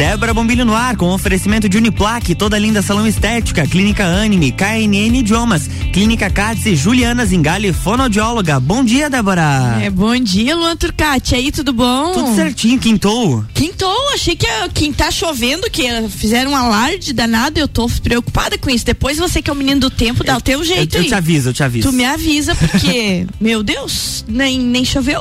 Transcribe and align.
Débora 0.00 0.32
Bombilho 0.32 0.64
no 0.64 0.74
ar, 0.74 0.96
com 0.96 1.10
oferecimento 1.10 1.68
de 1.68 1.76
Uniplaque, 1.76 2.34
toda 2.34 2.58
linda 2.58 2.80
salão 2.80 3.06
estética, 3.06 3.66
Clínica 3.66 4.02
Anime, 4.02 4.50
KNN 4.50 5.18
Idiomas, 5.18 5.68
Clínica 5.92 6.30
Cats 6.30 6.64
e 6.64 6.74
Juliana 6.74 7.26
Zingali, 7.26 7.70
fonoaudióloga. 7.70 8.58
Bom 8.58 8.82
dia, 8.82 9.10
Débora. 9.10 9.78
É, 9.82 9.90
bom 9.90 10.18
dia, 10.18 10.56
Luan 10.56 10.74
Turcati. 10.74 11.34
Aí, 11.34 11.52
tudo 11.52 11.74
bom? 11.74 12.12
Tudo 12.12 12.34
certinho, 12.34 12.78
quintou. 12.78 13.44
Quintou, 13.52 13.94
achei 14.14 14.34
que 14.34 14.46
quem 14.72 14.90
tá 14.90 15.10
chovendo, 15.10 15.70
que 15.70 15.82
fizeram 16.08 16.52
um 16.52 16.56
alarde 16.56 17.12
danado, 17.12 17.60
eu 17.60 17.68
tô 17.68 17.86
preocupada 18.02 18.56
com 18.56 18.70
isso. 18.70 18.86
Depois 18.86 19.18
você 19.18 19.42
que 19.42 19.50
é 19.50 19.52
o 19.52 19.56
menino 19.56 19.82
do 19.82 19.90
tempo, 19.90 20.24
dá 20.24 20.32
eu, 20.32 20.38
o 20.38 20.40
teu 20.40 20.64
jeito 20.64 20.96
eu, 20.96 21.02
eu 21.02 21.08
te 21.08 21.14
aviso, 21.14 21.50
eu 21.50 21.52
te 21.52 21.62
aviso. 21.62 21.90
Tu 21.90 21.94
me 21.94 22.06
avisa, 22.06 22.54
porque, 22.54 23.26
meu 23.38 23.62
Deus, 23.62 24.24
nem, 24.26 24.58
nem 24.58 24.82
choveu. 24.82 25.20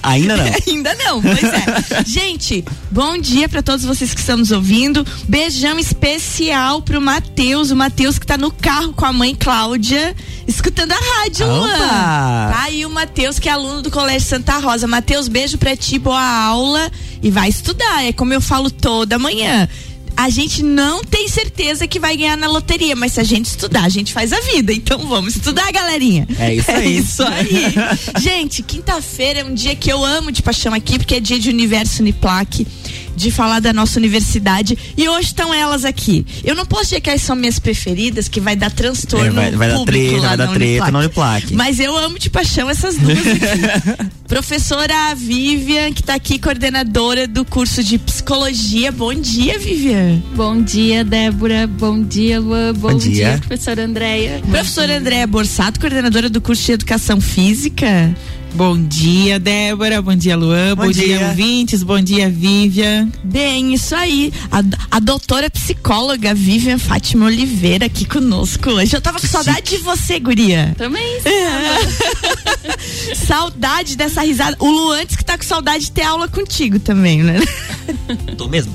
Ainda 0.00 0.36
não. 0.36 0.44
Ainda 0.68 0.94
não, 0.94 1.20
pois 1.20 1.42
é. 1.42 2.04
Gente, 2.06 2.64
bom 2.88 3.18
dia 3.18 3.48
para 3.48 3.62
todos 3.62 3.84
vocês 3.84 4.11
que 4.14 4.20
estão 4.20 4.36
nos 4.36 4.50
ouvindo. 4.50 5.06
Beijão 5.28 5.78
especial 5.78 6.82
pro 6.82 7.00
Matheus, 7.00 7.70
o 7.70 7.76
Matheus 7.76 8.18
que 8.18 8.26
tá 8.26 8.36
no 8.36 8.50
carro 8.50 8.92
com 8.92 9.04
a 9.04 9.12
mãe 9.12 9.34
Cláudia, 9.34 10.14
escutando 10.46 10.92
a 10.92 10.98
rádio, 10.98 11.46
Luan. 11.46 11.78
Tá 11.78 12.62
aí 12.64 12.84
o 12.84 12.90
Matheus, 12.90 13.38
que 13.38 13.48
é 13.48 13.52
aluno 13.52 13.82
do 13.82 13.90
Colégio 13.90 14.28
Santa 14.28 14.58
Rosa. 14.58 14.86
Matheus, 14.86 15.28
beijo 15.28 15.58
pra 15.58 15.76
ti, 15.76 15.98
boa 15.98 16.22
aula 16.22 16.90
e 17.22 17.30
vai 17.30 17.48
estudar. 17.48 18.04
É 18.04 18.12
como 18.12 18.32
eu 18.32 18.40
falo 18.40 18.70
toda 18.70 19.18
manhã 19.18 19.68
a 20.16 20.28
gente 20.28 20.62
não 20.62 21.02
tem 21.02 21.28
certeza 21.28 21.86
que 21.86 21.98
vai 21.98 22.16
ganhar 22.16 22.36
na 22.36 22.46
loteria, 22.46 22.94
mas 22.94 23.12
se 23.12 23.20
a 23.20 23.24
gente 23.24 23.46
estudar, 23.46 23.84
a 23.84 23.88
gente 23.88 24.12
faz 24.12 24.32
a 24.32 24.40
vida. 24.40 24.72
Então 24.72 24.98
vamos 25.06 25.36
estudar, 25.36 25.70
galerinha. 25.72 26.26
É 26.38 26.54
isso 26.54 26.70
aí. 26.72 26.86
É 26.86 26.90
isso 26.90 27.22
aí. 27.22 27.74
gente, 28.20 28.62
quinta-feira 28.62 29.40
é 29.40 29.44
um 29.44 29.54
dia 29.54 29.74
que 29.74 29.90
eu 29.90 30.04
amo 30.04 30.30
de 30.30 30.42
paixão 30.42 30.74
aqui, 30.74 30.98
porque 30.98 31.16
é 31.16 31.20
dia 31.20 31.38
de 31.38 31.48
Universo 31.48 32.02
Uniplaque 32.02 32.66
de 33.16 33.30
falar 33.30 33.60
da 33.60 33.72
nossa 33.72 33.98
universidade. 33.98 34.76
E 34.96 35.08
hoje 35.08 35.28
estão 35.28 35.52
elas 35.52 35.84
aqui. 35.84 36.24
Eu 36.44 36.54
não 36.54 36.66
posso 36.66 36.84
dizer 36.84 37.00
que 37.00 37.10
elas 37.10 37.22
são 37.22 37.36
minhas 37.36 37.58
preferidas, 37.58 38.28
que 38.28 38.40
vai 38.40 38.56
dar 38.56 38.70
transtorno. 38.70 39.40
É, 39.40 39.50
vai, 39.50 39.50
vai 39.52 39.68
dar 39.70 39.84
treta, 39.84 40.20
vai 40.20 40.36
dar 40.36 40.48
treta 40.48 40.90
na 40.90 40.98
Uniplaque. 41.00 41.54
Mas 41.54 41.78
eu 41.78 41.96
amo 41.96 42.18
de 42.18 42.30
paixão 42.30 42.68
essas 42.68 42.96
duas 42.96 43.18
aqui. 43.26 44.12
Professora 44.26 45.14
Vivian, 45.14 45.92
que 45.92 46.00
está 46.00 46.14
aqui, 46.14 46.38
coordenadora 46.38 47.26
do 47.26 47.44
curso 47.44 47.82
de 47.84 47.98
psicologia. 47.98 48.90
Bom 48.90 49.14
dia, 49.14 49.58
Vivian. 49.58 50.22
Bom 50.34 50.62
dia, 50.62 51.04
Débora. 51.04 51.66
Bom 51.66 52.02
dia, 52.02 52.40
Luan. 52.40 52.72
Bom, 52.74 52.92
Bom 52.92 52.96
dia. 52.98 53.12
dia, 53.12 53.38
professora 53.38 53.84
Andréia. 53.84 54.40
Professora 54.50 54.96
Andréia 54.98 55.26
Borsato, 55.26 55.78
coordenadora 55.78 56.28
do 56.30 56.40
curso 56.40 56.64
de 56.64 56.72
educação 56.72 57.20
física. 57.20 58.14
Bom 58.54 58.78
dia, 58.82 59.40
Débora. 59.40 60.02
Bom 60.02 60.14
dia, 60.14 60.36
Luan. 60.36 60.74
Bom, 60.76 60.84
bom 60.84 60.90
dia. 60.90 61.18
dia, 61.18 61.28
ouvintes. 61.28 61.82
Bom 61.82 62.00
dia, 62.00 62.28
Vivian. 62.28 63.08
Bem, 63.24 63.72
isso 63.72 63.94
aí. 63.94 64.30
A, 64.50 64.62
a 64.96 65.00
doutora 65.00 65.48
psicóloga 65.48 66.34
Vivian 66.34 66.78
Fátima 66.78 67.26
Oliveira 67.26 67.86
aqui 67.86 68.04
conosco 68.04 68.70
hoje. 68.70 68.94
Eu 68.94 69.00
tava 69.00 69.18
com 69.18 69.26
saudade 69.26 69.70
de 69.70 69.78
você, 69.78 70.20
guria. 70.20 70.74
Também. 70.76 71.18
É. 71.24 73.14
saudade 73.16 73.96
dessa 73.96 74.20
risada. 74.20 74.54
O 74.58 74.70
Luan 74.70 75.06
que 75.06 75.24
tá 75.24 75.38
com 75.38 75.44
saudade 75.44 75.84
de 75.84 75.92
ter 75.92 76.02
aula 76.02 76.28
contigo 76.28 76.78
também, 76.78 77.22
né? 77.22 77.40
Tô 78.36 78.48
mesmo. 78.48 78.74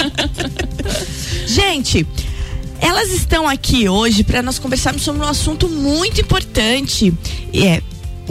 Gente, 1.46 2.06
elas 2.78 3.08
estão 3.08 3.48
aqui 3.48 3.88
hoje 3.88 4.22
para 4.22 4.42
nós 4.42 4.58
conversarmos 4.58 5.02
sobre 5.02 5.22
um 5.22 5.28
assunto 5.28 5.66
muito 5.66 6.20
importante. 6.20 7.12
É, 7.54 7.80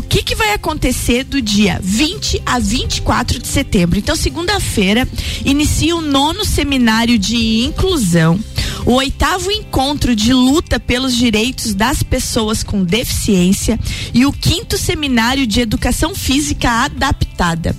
que, 0.05 0.23
que 0.23 0.35
vai 0.35 0.53
acontecer 0.53 1.23
do 1.23 1.41
dia 1.41 1.79
20 1.81 2.41
a 2.45 2.59
24 2.59 3.39
de 3.39 3.47
setembro. 3.47 3.99
Então, 3.99 4.15
segunda-feira, 4.15 5.07
inicia 5.43 5.95
o 5.95 6.01
nono 6.01 6.45
seminário 6.45 7.17
de 7.17 7.65
inclusão, 7.65 8.39
o 8.85 8.93
oitavo 8.93 9.51
encontro 9.51 10.15
de 10.15 10.33
luta 10.33 10.79
pelos 10.79 11.15
direitos 11.15 11.73
das 11.73 12.03
pessoas 12.03 12.63
com 12.63 12.83
deficiência 12.83 13.79
e 14.13 14.25
o 14.25 14.31
quinto 14.31 14.77
seminário 14.77 15.47
de 15.47 15.59
educação 15.61 16.13
física 16.13 16.69
adaptada. 16.69 17.75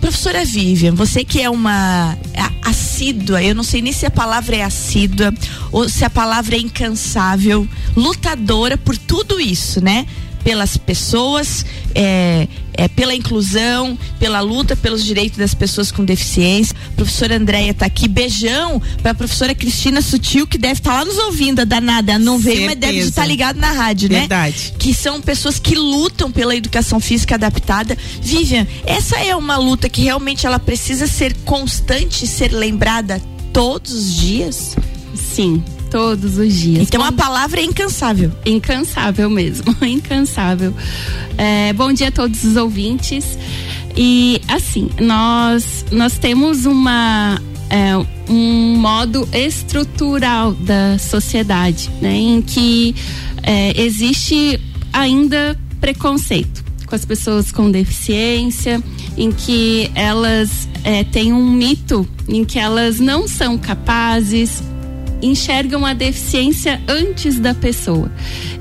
Professora 0.00 0.44
Vivian, 0.44 0.94
você 0.94 1.24
que 1.24 1.40
é 1.40 1.48
uma 1.48 2.18
assídua, 2.60 3.40
eu 3.40 3.54
não 3.54 3.62
sei 3.62 3.80
nem 3.80 3.92
se 3.92 4.04
a 4.04 4.10
palavra 4.10 4.56
é 4.56 4.62
assídua 4.62 5.32
ou 5.70 5.88
se 5.88 6.04
a 6.04 6.10
palavra 6.10 6.56
é 6.56 6.58
incansável, 6.58 7.68
lutadora 7.96 8.76
por 8.76 8.98
tudo 8.98 9.40
isso, 9.40 9.80
né? 9.80 10.04
Pelas 10.44 10.76
pessoas, 10.76 11.64
é, 11.94 12.48
é, 12.74 12.88
pela 12.88 13.14
inclusão, 13.14 13.98
pela 14.18 14.40
luta 14.40 14.74
pelos 14.74 15.04
direitos 15.04 15.38
das 15.38 15.54
pessoas 15.54 15.90
com 15.90 16.04
deficiência. 16.04 16.76
A 16.92 16.96
professora 16.96 17.36
Andréia 17.36 17.70
está 17.70 17.86
aqui. 17.86 18.08
Beijão 18.08 18.80
para 19.02 19.12
a 19.12 19.14
professora 19.14 19.54
Cristina 19.54 20.02
Sutil, 20.02 20.46
que 20.46 20.58
deve 20.58 20.74
estar 20.74 20.92
tá 20.92 20.98
lá 20.98 21.04
nos 21.04 21.18
ouvindo, 21.18 21.60
a 21.60 21.64
danada. 21.64 22.18
Não 22.18 22.38
veio, 22.38 22.68
Certeza. 22.68 22.80
mas 22.80 22.94
deve 22.94 23.08
estar 23.08 23.26
ligado 23.26 23.56
na 23.56 23.72
rádio, 23.72 24.10
né? 24.10 24.20
Verdade. 24.20 24.74
Que 24.78 24.92
são 24.94 25.20
pessoas 25.20 25.58
que 25.58 25.74
lutam 25.74 26.30
pela 26.30 26.54
educação 26.54 27.00
física 27.00 27.34
adaptada. 27.34 27.96
Vivian, 28.20 28.66
essa 28.84 29.18
é 29.18 29.34
uma 29.34 29.56
luta 29.56 29.88
que 29.88 30.02
realmente 30.02 30.46
ela 30.46 30.58
precisa 30.58 31.06
ser 31.06 31.34
constante, 31.44 32.26
ser 32.26 32.52
lembrada 32.52 33.20
todos 33.52 33.92
os 33.92 34.14
dias? 34.16 34.76
Sim, 35.14 35.62
todos 35.92 36.38
os 36.38 36.54
dias. 36.54 36.88
Então 36.88 37.02
bom, 37.02 37.06
a 37.06 37.12
palavra 37.12 37.60
é 37.60 37.64
incansável. 37.64 38.32
Incansável 38.46 39.28
mesmo, 39.28 39.76
incansável. 39.84 40.74
É, 41.36 41.74
bom 41.74 41.92
dia 41.92 42.08
a 42.08 42.10
todos 42.10 42.42
os 42.44 42.56
ouvintes. 42.56 43.38
E 43.94 44.40
assim, 44.48 44.88
nós 44.98 45.84
nós 45.92 46.16
temos 46.16 46.64
uma 46.64 47.38
é, 47.68 47.94
um 48.26 48.74
modo 48.78 49.28
estrutural 49.34 50.52
da 50.52 50.98
sociedade, 50.98 51.90
né, 52.00 52.14
em 52.14 52.40
que 52.40 52.94
é, 53.42 53.78
existe 53.78 54.58
ainda 54.94 55.58
preconceito 55.78 56.64
com 56.86 56.94
as 56.94 57.04
pessoas 57.04 57.52
com 57.52 57.70
deficiência, 57.70 58.82
em 59.16 59.30
que 59.30 59.90
elas 59.94 60.68
é, 60.84 61.04
têm 61.04 61.32
um 61.32 61.50
mito 61.50 62.08
em 62.28 62.44
que 62.44 62.58
elas 62.58 62.98
não 62.98 63.26
são 63.26 63.58
capazes, 63.58 64.62
enxergam 65.22 65.86
a 65.86 65.94
deficiência 65.94 66.80
antes 66.88 67.38
da 67.38 67.54
pessoa. 67.54 68.10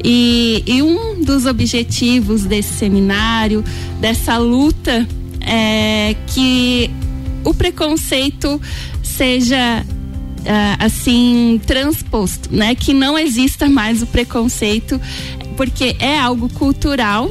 E, 0.03 0.63
e 0.65 0.81
um 0.81 1.21
dos 1.23 1.45
objetivos 1.45 2.43
desse 2.43 2.73
seminário, 2.73 3.63
dessa 3.99 4.37
luta, 4.37 5.07
é 5.41 6.15
que 6.27 6.89
o 7.43 7.53
preconceito 7.53 8.61
seja 9.03 9.85
Uh, 10.41 10.73
assim 10.79 11.61
transposto, 11.67 12.49
né? 12.51 12.73
Que 12.73 12.95
não 12.95 13.15
exista 13.15 13.69
mais 13.69 14.01
o 14.01 14.07
preconceito, 14.07 14.99
porque 15.55 15.95
é 15.99 16.17
algo 16.17 16.49
cultural 16.49 17.29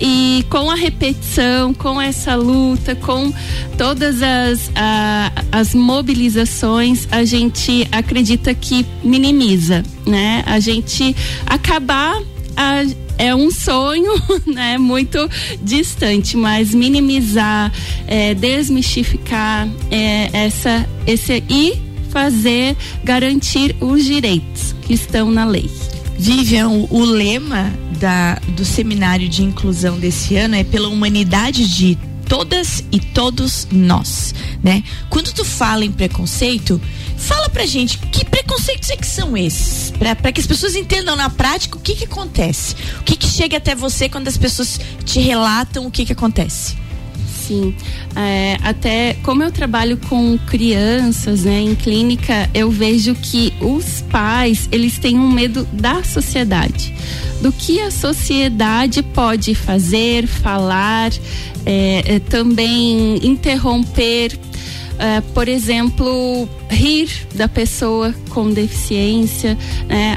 e 0.00 0.44
com 0.48 0.70
a 0.70 0.74
repetição, 0.74 1.74
com 1.74 2.00
essa 2.00 2.34
luta, 2.34 2.94
com 2.94 3.32
todas 3.76 4.22
as, 4.22 4.70
a, 4.74 5.32
as 5.50 5.74
mobilizações, 5.74 7.08
a 7.10 7.24
gente 7.24 7.86
acredita 7.90 8.54
que 8.54 8.86
minimiza, 9.02 9.82
né? 10.06 10.42
A 10.46 10.60
gente 10.60 11.14
acabar 11.46 12.22
a, 12.56 12.84
é 13.18 13.34
um 13.34 13.50
sonho, 13.50 14.12
né, 14.46 14.78
muito 14.78 15.18
distante, 15.60 16.36
mas 16.36 16.72
minimizar, 16.72 17.72
é, 18.06 18.32
desmistificar 18.34 19.68
é, 19.90 20.30
essa, 20.32 20.88
esse 21.06 21.42
e 21.48 21.74
fazer 22.10 22.76
garantir 23.04 23.76
os 23.80 24.04
direitos 24.04 24.74
que 24.82 24.94
estão 24.94 25.30
na 25.30 25.44
lei. 25.44 25.68
Vivian, 26.18 26.68
o, 26.68 26.88
o 26.90 27.04
lema 27.04 27.72
da, 27.98 28.36
do 28.56 28.64
seminário 28.64 29.28
de 29.28 29.42
inclusão 29.42 29.98
desse 29.98 30.36
ano 30.36 30.54
é 30.54 30.64
pela 30.64 30.88
humanidade 30.88 31.66
de 31.68 31.98
todas 32.28 32.84
e 32.92 33.00
todos 33.00 33.66
nós, 33.72 34.34
né? 34.62 34.82
Quando 35.08 35.32
tu 35.32 35.44
fala 35.44 35.84
em 35.84 35.90
preconceito, 35.90 36.80
fala 37.16 37.48
pra 37.48 37.64
gente 37.64 37.98
que 37.98 38.24
preconceitos 38.24 38.90
é 38.90 38.96
que 38.96 39.06
são 39.06 39.36
esses, 39.36 39.90
para 39.92 40.30
que 40.30 40.40
as 40.40 40.46
pessoas 40.46 40.76
entendam 40.76 41.16
na 41.16 41.30
prática 41.30 41.76
o 41.76 41.80
que 41.80 41.94
que 41.94 42.04
acontece, 42.04 42.74
o 43.00 43.02
que 43.02 43.16
que 43.16 43.26
chega 43.26 43.56
até 43.56 43.74
você 43.74 44.08
quando 44.08 44.28
as 44.28 44.36
pessoas 44.36 44.78
te 45.04 45.20
relatam 45.20 45.86
o 45.86 45.90
que 45.90 46.04
que 46.04 46.12
acontece 46.12 46.87
sim. 47.48 47.74
É, 48.14 48.58
até 48.62 49.16
como 49.22 49.42
eu 49.42 49.50
trabalho 49.50 49.96
com 50.08 50.38
crianças, 50.46 51.44
né, 51.44 51.60
em 51.60 51.74
clínica, 51.74 52.48
eu 52.52 52.70
vejo 52.70 53.14
que 53.14 53.52
os 53.60 54.02
pais, 54.10 54.68
eles 54.70 54.98
têm 54.98 55.18
um 55.18 55.30
medo 55.30 55.66
da 55.72 56.02
sociedade. 56.04 56.94
Do 57.40 57.50
que 57.50 57.80
a 57.80 57.90
sociedade 57.90 59.02
pode 59.02 59.54
fazer, 59.54 60.26
falar, 60.26 61.10
é, 61.64 62.16
é, 62.16 62.18
também 62.18 63.18
interromper 63.26 64.38
Uh, 64.98 65.22
por 65.32 65.46
exemplo, 65.46 66.48
rir 66.68 67.08
da 67.36 67.46
pessoa 67.46 68.12
com 68.30 68.50
deficiência, 68.50 69.56
né? 69.86 70.16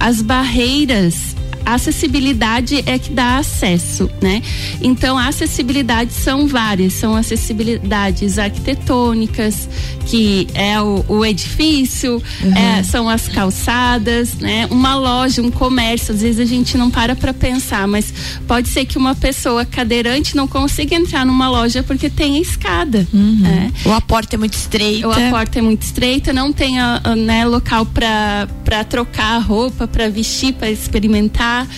as 0.00 0.22
barreiras 0.22 1.36
acessibilidade 1.74 2.82
é 2.86 2.98
que 2.98 3.10
dá 3.10 3.38
acesso, 3.38 4.10
né? 4.20 4.42
Então, 4.80 5.18
a 5.18 5.28
acessibilidade 5.28 6.12
são 6.12 6.46
várias, 6.46 6.92
são 6.94 7.14
acessibilidades 7.14 8.38
arquitetônicas, 8.38 9.68
que 10.06 10.46
é 10.54 10.80
o, 10.80 11.04
o 11.08 11.24
edifício, 11.24 12.22
uhum. 12.42 12.56
é, 12.56 12.82
são 12.82 13.08
as 13.08 13.28
calçadas, 13.28 14.34
né? 14.34 14.66
Uma 14.70 14.94
loja, 14.96 15.42
um 15.42 15.50
comércio, 15.50 16.14
às 16.14 16.22
vezes 16.22 16.40
a 16.40 16.44
gente 16.44 16.78
não 16.78 16.90
para 16.90 17.16
para 17.16 17.34
pensar, 17.34 17.86
mas 17.88 18.12
pode 18.46 18.68
ser 18.68 18.84
que 18.84 18.96
uma 18.96 19.14
pessoa 19.14 19.64
cadeirante 19.64 20.36
não 20.36 20.46
consiga 20.46 20.94
entrar 20.94 21.26
numa 21.26 21.48
loja 21.48 21.82
porque 21.82 22.08
tem 22.08 22.36
a 22.36 22.40
escada, 22.40 23.06
uhum. 23.12 23.38
né? 23.40 23.72
Ou 23.84 23.92
a 23.92 24.00
porta 24.00 24.36
é 24.36 24.38
muito 24.38 24.54
estreita. 24.54 25.06
Ou 25.06 25.12
a 25.12 25.30
porta 25.30 25.58
é 25.58 25.62
muito 25.62 25.82
estreita, 25.82 26.32
não 26.32 26.52
tem 26.52 26.78
a, 26.78 27.00
a, 27.02 27.16
né, 27.16 27.44
local 27.44 27.84
para 27.86 28.46
trocar 28.84 29.36
a 29.36 29.38
roupa, 29.38 29.86
para 29.86 30.08
vestir, 30.08 30.52
para 30.54 30.70
experimentar. 30.70 31.68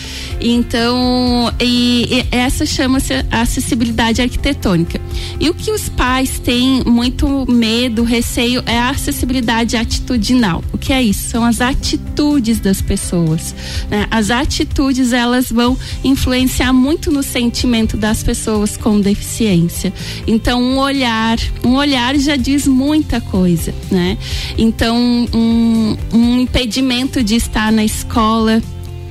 Então, 0.40 1.52
e, 1.60 2.06
e 2.10 2.26
essa 2.30 2.64
chama-se 2.64 3.12
acessibilidade 3.30 4.22
arquitetônica. 4.22 5.00
E 5.38 5.50
o 5.50 5.54
que 5.54 5.70
os 5.70 5.88
pais 5.88 6.38
têm 6.38 6.82
muito 6.84 7.44
medo, 7.50 8.02
receio, 8.02 8.62
é 8.66 8.78
a 8.78 8.90
acessibilidade 8.90 9.76
atitudinal. 9.76 10.64
O 10.72 10.78
que 10.78 10.92
é 10.92 11.02
isso? 11.02 11.28
São 11.28 11.44
as 11.44 11.60
atitudes 11.60 12.58
das 12.58 12.80
pessoas. 12.80 13.54
Né? 13.90 14.06
As 14.10 14.30
atitudes, 14.30 15.12
elas 15.12 15.50
vão 15.50 15.76
influenciar 16.02 16.72
muito 16.72 17.10
no 17.10 17.22
sentimento 17.22 17.96
das 17.96 18.22
pessoas 18.22 18.76
com 18.76 19.00
deficiência. 19.00 19.92
Então, 20.26 20.62
um 20.62 20.78
olhar, 20.78 21.38
um 21.64 21.74
olhar 21.74 22.16
já 22.16 22.36
diz 22.36 22.66
muita 22.66 23.20
coisa, 23.20 23.74
né? 23.90 24.16
Então, 24.56 24.96
um, 25.34 25.96
um 26.12 26.40
impedimento 26.40 26.77
de 27.22 27.36
estar 27.36 27.72
na 27.72 27.84
escola, 27.84 28.62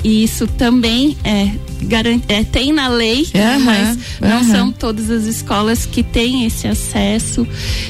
e 0.04 0.24
isso 0.24 0.48
também 0.48 1.18
é, 1.24 1.52
garante, 1.84 2.26
é 2.30 2.44
tem 2.44 2.72
na 2.72 2.88
lei, 2.88 3.28
uhum, 3.34 3.60
mas 3.66 3.98
não 4.22 4.38
uhum. 4.38 4.44
são 4.44 4.72
todas 4.72 5.10
as 5.10 5.26
escolas 5.26 5.86
que 5.86 6.04
têm 6.04 6.46
esse 6.46 6.68
acesso. 6.68 7.48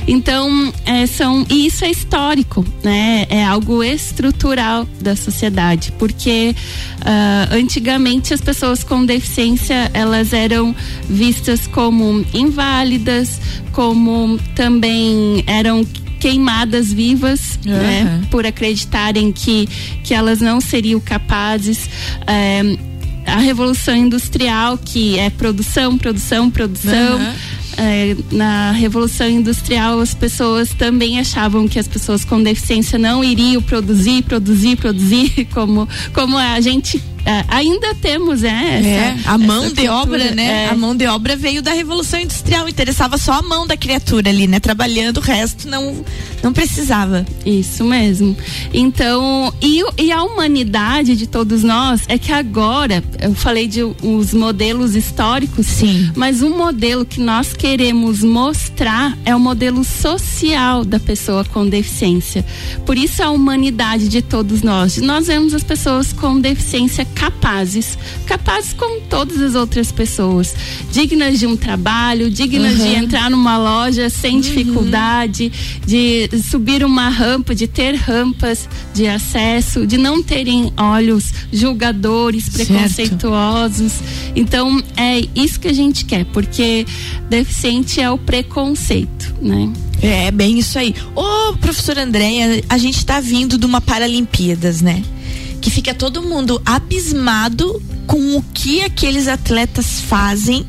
Então, 0.07 0.73
é, 0.85 1.05
são, 1.05 1.45
e 1.49 1.67
isso 1.67 1.85
é 1.85 1.91
histórico, 1.91 2.65
né? 2.83 3.25
É 3.29 3.43
algo 3.43 3.83
estrutural 3.83 4.87
da 5.01 5.15
sociedade, 5.15 5.93
porque 5.99 6.55
uh, 7.01 7.55
antigamente 7.55 8.33
as 8.33 8.41
pessoas 8.41 8.83
com 8.83 9.05
deficiência 9.05 9.91
elas 9.93 10.33
eram 10.33 10.75
vistas 11.09 11.67
como 11.67 12.25
inválidas, 12.33 13.39
como 13.71 14.39
também 14.55 15.43
eram 15.45 15.85
queimadas 16.19 16.91
vivas, 16.91 17.59
uhum. 17.65 17.71
né, 17.71 18.21
por 18.29 18.45
acreditarem 18.45 19.31
que, 19.31 19.67
que 20.03 20.13
elas 20.13 20.41
não 20.41 20.59
seriam 20.59 20.99
capazes. 20.99 21.89
É, 22.25 22.77
a 23.25 23.39
revolução 23.39 23.95
industrial, 23.95 24.77
que 24.77 25.19
é 25.19 25.29
produção, 25.29 25.97
produção, 25.97 26.49
produção. 26.49 27.17
Uhum. 27.17 27.33
É, 27.79 28.15
na 28.31 28.71
revolução 28.71 29.29
industrial 29.29 29.99
as 29.99 30.11
pessoas 30.11 30.69
também 30.69 31.19
achavam 31.19 31.67
que 31.67 31.77
as 31.77 31.87
pessoas 31.87 32.25
com 32.25 32.41
deficiência 32.41 32.97
não 32.97 33.23
iriam 33.23 33.61
produzir, 33.61 34.23
produzir, 34.23 34.75
produzir 34.77 35.45
como 35.53 35.87
como 36.11 36.35
a 36.39 36.59
gente 36.59 36.99
ainda 37.47 37.93
temos, 37.95 38.43
é, 38.43 38.49
essa, 38.49 38.87
é 38.87 39.17
a 39.25 39.37
mão 39.37 39.63
de 39.63 39.75
cultura, 39.75 39.93
obra, 39.93 40.31
né? 40.31 40.65
É. 40.65 40.69
A 40.69 40.75
mão 40.75 40.95
de 40.95 41.05
obra 41.07 41.35
veio 41.35 41.61
da 41.61 41.73
Revolução 41.73 42.19
Industrial, 42.19 42.67
interessava 42.67 43.17
só 43.17 43.33
a 43.33 43.41
mão 43.41 43.67
da 43.67 43.75
criatura 43.75 44.29
ali, 44.29 44.47
né? 44.47 44.59
Trabalhando, 44.59 45.17
o 45.17 45.21
resto 45.21 45.67
não, 45.67 46.03
não 46.41 46.53
precisava. 46.53 47.25
Isso 47.45 47.83
mesmo. 47.83 48.35
Então, 48.73 49.53
e, 49.61 49.83
e 49.97 50.11
a 50.11 50.23
humanidade 50.23 51.15
de 51.15 51.27
todos 51.27 51.63
nós 51.63 52.01
é 52.07 52.17
que 52.17 52.31
agora, 52.31 53.03
eu 53.21 53.33
falei 53.33 53.67
de 53.67 53.83
os 53.83 54.33
modelos 54.33 54.95
históricos, 54.95 55.65
sim, 55.65 56.11
mas 56.15 56.41
um 56.41 56.57
modelo 56.57 57.05
que 57.05 57.19
nós 57.19 57.53
queremos 57.53 58.23
mostrar 58.23 59.17
é 59.25 59.35
o 59.35 59.39
modelo 59.39 59.83
social 59.83 60.85
da 60.85 60.99
pessoa 60.99 61.43
com 61.45 61.67
deficiência. 61.67 62.45
Por 62.85 62.97
isso 62.97 63.21
a 63.21 63.29
humanidade 63.31 64.07
de 64.07 64.21
todos 64.21 64.61
nós. 64.61 64.97
Nós 64.97 65.27
vemos 65.27 65.53
as 65.53 65.63
pessoas 65.63 66.13
com 66.13 66.39
deficiência 66.39 67.05
capazes, 67.17 67.97
capazes 68.25 68.73
como 68.73 69.01
todas 69.01 69.41
as 69.41 69.55
outras 69.55 69.91
pessoas, 69.91 70.55
dignas 70.91 71.39
de 71.39 71.47
um 71.47 71.57
trabalho, 71.57 72.29
dignas 72.29 72.79
uhum. 72.79 72.85
de 72.85 72.95
entrar 72.95 73.29
numa 73.29 73.57
loja 73.57 74.09
sem 74.09 74.35
uhum. 74.35 74.41
dificuldade, 74.41 75.51
de 75.85 76.29
subir 76.43 76.83
uma 76.83 77.09
rampa, 77.09 77.55
de 77.55 77.67
ter 77.67 77.95
rampas 77.95 78.69
de 78.93 79.07
acesso, 79.07 79.85
de 79.87 79.97
não 79.97 80.21
terem 80.21 80.71
olhos 80.77 81.33
julgadores, 81.51 82.49
preconceituosos. 82.49 83.91
Certo. 83.93 84.31
Então, 84.35 84.81
é 84.95 85.21
isso 85.35 85.59
que 85.59 85.67
a 85.67 85.73
gente 85.73 86.05
quer, 86.05 86.25
porque 86.25 86.85
deficiente 87.29 87.99
é 87.99 88.09
o 88.11 88.17
preconceito, 88.17 89.33
né? 89.41 89.71
É, 90.01 90.29
bem 90.29 90.59
isso 90.59 90.77
aí. 90.77 90.93
Ô, 91.15 91.53
professora 91.57 92.03
Andréia, 92.03 92.63
a 92.69 92.77
gente 92.77 92.97
está 92.97 93.19
vindo 93.19 93.57
de 93.57 93.65
uma 93.65 93.81
Paralimpíadas, 93.81 94.81
né? 94.81 95.01
Que 95.61 95.69
fica 95.69 95.93
todo 95.93 96.21
mundo 96.21 96.61
abismado 96.65 97.81
com 98.05 98.37
o 98.37 98.41
que 98.53 98.81
aqueles 98.81 99.27
atletas 99.27 100.01
fazem 100.01 100.65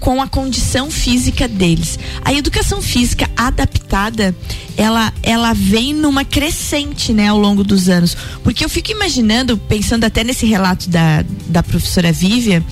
com 0.00 0.22
a 0.22 0.28
condição 0.28 0.90
física 0.90 1.48
deles. 1.48 1.98
A 2.24 2.32
educação 2.32 2.80
física 2.80 3.28
adaptada, 3.36 4.34
ela 4.76 5.12
ela 5.22 5.52
vem 5.52 5.92
numa 5.92 6.24
crescente, 6.24 7.12
né, 7.12 7.28
ao 7.28 7.38
longo 7.38 7.64
dos 7.64 7.88
anos. 7.88 8.16
Porque 8.44 8.64
eu 8.64 8.68
fico 8.68 8.92
imaginando, 8.92 9.56
pensando 9.56 10.04
até 10.04 10.22
nesse 10.22 10.46
relato 10.46 10.88
da, 10.88 11.24
da 11.46 11.62
professora 11.62 12.12
Vívia, 12.12 12.64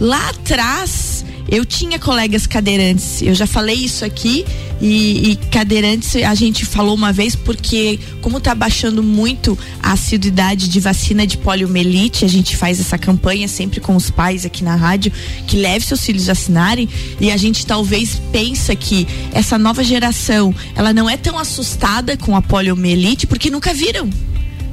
lá 0.00 0.30
atrás 0.30 1.24
eu 1.50 1.64
tinha 1.64 1.98
colegas 1.98 2.46
cadeirantes, 2.46 3.20
eu 3.20 3.34
já 3.34 3.46
falei 3.46 3.74
isso 3.74 4.04
aqui, 4.04 4.46
e, 4.80 5.32
e, 5.32 5.36
cadeirantes 5.50 6.16
a 6.16 6.34
gente 6.34 6.64
falou 6.64 6.94
uma 6.94 7.12
vez 7.12 7.34
porque, 7.34 7.98
como 8.22 8.38
está 8.38 8.54
baixando 8.54 9.02
muito 9.02 9.58
a 9.82 9.92
assiduidade 9.92 10.68
de 10.68 10.80
vacina 10.80 11.26
de 11.26 11.36
poliomielite, 11.36 12.24
a 12.24 12.28
gente 12.28 12.56
faz 12.56 12.78
essa 12.78 12.96
campanha 12.96 13.48
sempre 13.48 13.80
com 13.80 13.96
os 13.96 14.10
pais 14.10 14.46
aqui 14.46 14.62
na 14.62 14.76
rádio, 14.76 15.12
que 15.46 15.56
leve 15.56 15.84
seus 15.84 16.04
filhos 16.04 16.28
assinarem, 16.28 16.88
e 17.20 17.30
a 17.30 17.36
gente 17.36 17.66
talvez 17.66 18.22
pensa 18.30 18.74
que 18.76 19.06
essa 19.32 19.58
nova 19.58 19.82
geração, 19.82 20.54
ela 20.76 20.92
não 20.92 21.10
é 21.10 21.16
tão 21.16 21.36
assustada 21.36 22.16
com 22.16 22.36
a 22.36 22.40
poliomielite 22.40 23.26
porque 23.26 23.50
nunca 23.50 23.74
viram 23.74 24.08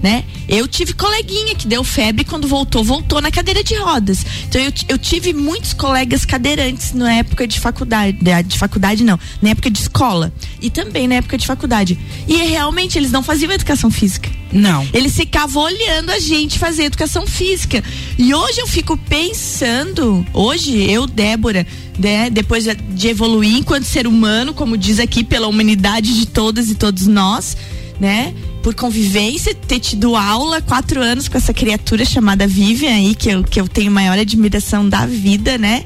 né? 0.08 0.24
Eu 0.48 0.66
tive 0.70 0.94
coleguinha 0.94 1.54
que 1.54 1.68
deu 1.68 1.84
febre 1.84 2.24
quando 2.24 2.48
voltou, 2.48 2.82
voltou 2.82 3.20
na 3.20 3.30
cadeira 3.30 3.62
de 3.62 3.76
rodas. 3.76 4.26
Então 4.48 4.62
eu, 4.62 4.72
eu 4.88 4.98
tive 4.98 5.34
muitos 5.34 5.74
colegas 5.74 6.24
cadeirantes 6.24 6.94
na 6.94 7.14
época 7.16 7.46
de 7.46 7.60
faculdade, 7.60 8.18
de 8.46 8.58
faculdade 8.58 9.04
não, 9.04 9.20
na 9.42 9.50
época 9.50 9.70
de 9.70 9.80
escola 9.80 10.32
e 10.62 10.70
também 10.70 11.10
na 11.10 11.16
época 11.16 11.38
de 11.38 11.46
faculdade. 11.46 12.00
E 12.26 12.38
realmente 12.38 12.98
eles 12.98 13.12
não 13.12 13.22
faziam 13.22 13.52
educação 13.52 13.92
física. 13.92 14.30
Não. 14.50 14.88
Eles 14.94 15.14
ficavam 15.14 15.64
olhando 15.64 16.10
a 16.10 16.20
gente 16.20 16.58
fazer 16.58 16.84
educação 16.84 17.28
física. 17.28 17.84
E 18.18 18.34
hoje 18.34 18.62
eu 18.62 18.68
fico 18.68 18.96
pensando, 18.96 20.26
hoje 20.34 20.90
eu, 20.90 21.06
Débora, 21.06 21.68
né, 22.00 22.30
depois 22.30 22.64
de 22.64 23.08
evoluir 23.10 23.58
enquanto 23.58 23.84
ser 23.84 24.08
humano, 24.08 24.54
como 24.54 24.78
diz 24.78 25.00
aqui, 25.00 25.22
pela 25.22 25.48
humanidade 25.48 26.18
de 26.18 26.26
todas 26.28 26.70
e 26.70 26.76
todos 26.76 27.08
nós, 27.08 27.58
né? 28.00 28.34
Por 28.68 28.76
convivência, 28.76 29.56
ter 29.56 29.80
tido 29.80 30.14
aula 30.14 30.62
quatro 30.62 31.02
anos 31.02 31.30
com 31.30 31.38
essa 31.38 31.54
criatura 31.54 32.04
chamada 32.04 32.46
Vivian 32.46 32.96
aí, 32.96 33.16
que 33.16 33.30
eu, 33.30 33.42
que 33.42 33.62
eu 33.62 33.66
tenho 33.66 33.90
maior 33.90 34.20
admiração 34.20 34.90
da 34.90 35.06
vida, 35.06 35.58
né? 35.58 35.86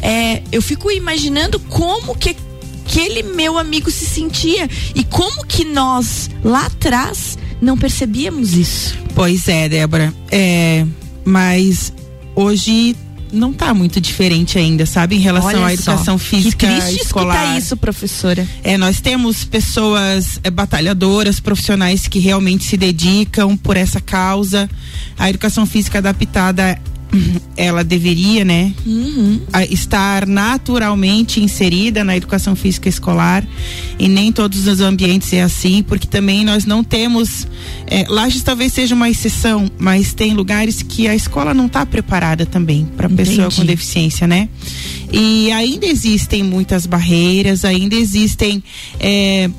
É, 0.00 0.40
eu 0.52 0.62
fico 0.62 0.92
imaginando 0.92 1.58
como 1.58 2.14
que 2.14 2.36
aquele 2.86 3.24
meu 3.24 3.58
amigo 3.58 3.90
se 3.90 4.06
sentia 4.06 4.70
e 4.94 5.02
como 5.02 5.44
que 5.44 5.64
nós 5.64 6.30
lá 6.44 6.66
atrás 6.66 7.36
não 7.60 7.76
percebíamos 7.76 8.54
isso. 8.54 8.96
Pois 9.12 9.48
é, 9.48 9.68
Débora. 9.68 10.14
É, 10.30 10.86
mas 11.24 11.92
hoje 12.36 12.94
não 13.32 13.50
está 13.50 13.72
muito 13.72 14.00
diferente 14.00 14.58
ainda, 14.58 14.86
sabe, 14.86 15.16
em 15.16 15.20
relação 15.20 15.60
Olha 15.60 15.66
à 15.66 15.74
educação 15.74 16.18
só, 16.18 16.24
física 16.24 16.66
que 16.66 16.80
triste 16.80 17.02
escolar. 17.04 17.56
isso, 17.58 17.76
professora. 17.76 18.46
É, 18.62 18.76
nós 18.76 19.00
temos 19.00 19.44
pessoas 19.44 20.40
é, 20.42 20.50
batalhadoras, 20.50 21.40
profissionais 21.40 22.06
que 22.06 22.18
realmente 22.18 22.64
se 22.64 22.76
dedicam 22.76 23.56
por 23.56 23.76
essa 23.76 24.00
causa. 24.00 24.68
A 25.18 25.28
educação 25.28 25.66
física 25.66 25.98
adaptada 25.98 26.80
ela 27.56 27.82
deveria, 27.82 28.44
né, 28.44 28.72
uhum. 28.86 29.40
estar 29.68 30.26
naturalmente 30.26 31.40
inserida 31.40 32.04
na 32.04 32.16
educação 32.16 32.54
física 32.54 32.88
escolar 32.88 33.46
e 33.98 34.08
nem 34.08 34.32
todos 34.32 34.66
os 34.66 34.80
ambientes 34.80 35.32
é 35.32 35.42
assim, 35.42 35.82
porque 35.82 36.06
também 36.06 36.44
nós 36.44 36.64
não 36.64 36.82
temos, 36.82 37.46
é, 37.86 38.04
Lages 38.08 38.42
talvez 38.42 38.72
seja 38.72 38.94
uma 38.94 39.10
exceção, 39.10 39.70
mas 39.78 40.14
tem 40.14 40.34
lugares 40.34 40.82
que 40.82 41.08
a 41.08 41.14
escola 41.14 41.52
não 41.52 41.66
está 41.66 41.84
preparada 41.84 42.46
também 42.46 42.88
para 42.96 43.08
pessoa 43.08 43.50
com 43.50 43.64
deficiência, 43.64 44.26
né? 44.26 44.48
E 45.12 45.50
ainda 45.52 45.86
existem 45.86 46.42
muitas 46.42 46.86
barreiras, 46.86 47.64
ainda 47.64 47.96
existem 47.96 48.62
é, 48.98 49.50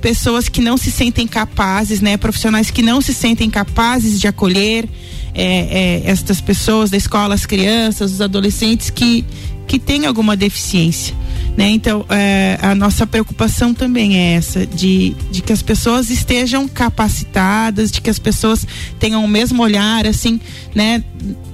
pessoas 0.00 0.48
que 0.48 0.60
não 0.60 0.76
se 0.76 0.90
sentem 0.90 1.26
capazes, 1.26 2.00
né? 2.00 2.16
Profissionais 2.16 2.70
que 2.70 2.82
não 2.82 3.00
se 3.00 3.14
sentem 3.14 3.48
capazes 3.48 4.20
de 4.20 4.26
acolher 4.26 4.88
é, 5.34 6.02
é, 6.04 6.10
estas 6.10 6.40
pessoas 6.40 6.90
da 6.90 6.96
escola, 6.96 7.34
as 7.34 7.44
crianças, 7.44 8.12
os 8.12 8.20
adolescentes 8.20 8.90
que, 8.90 9.24
que 9.66 9.78
têm 9.78 10.06
alguma 10.06 10.36
deficiência. 10.36 11.14
Né? 11.56 11.70
Então, 11.70 12.04
é, 12.08 12.58
a 12.60 12.74
nossa 12.74 13.06
preocupação 13.06 13.72
também 13.72 14.16
é 14.16 14.34
essa, 14.34 14.66
de, 14.66 15.14
de 15.30 15.40
que 15.40 15.52
as 15.52 15.62
pessoas 15.62 16.10
estejam 16.10 16.66
capacitadas, 16.66 17.92
de 17.92 18.00
que 18.00 18.10
as 18.10 18.18
pessoas 18.18 18.66
tenham 18.98 19.24
o 19.24 19.28
mesmo 19.28 19.62
olhar, 19.62 20.06
assim, 20.06 20.40
né? 20.74 21.02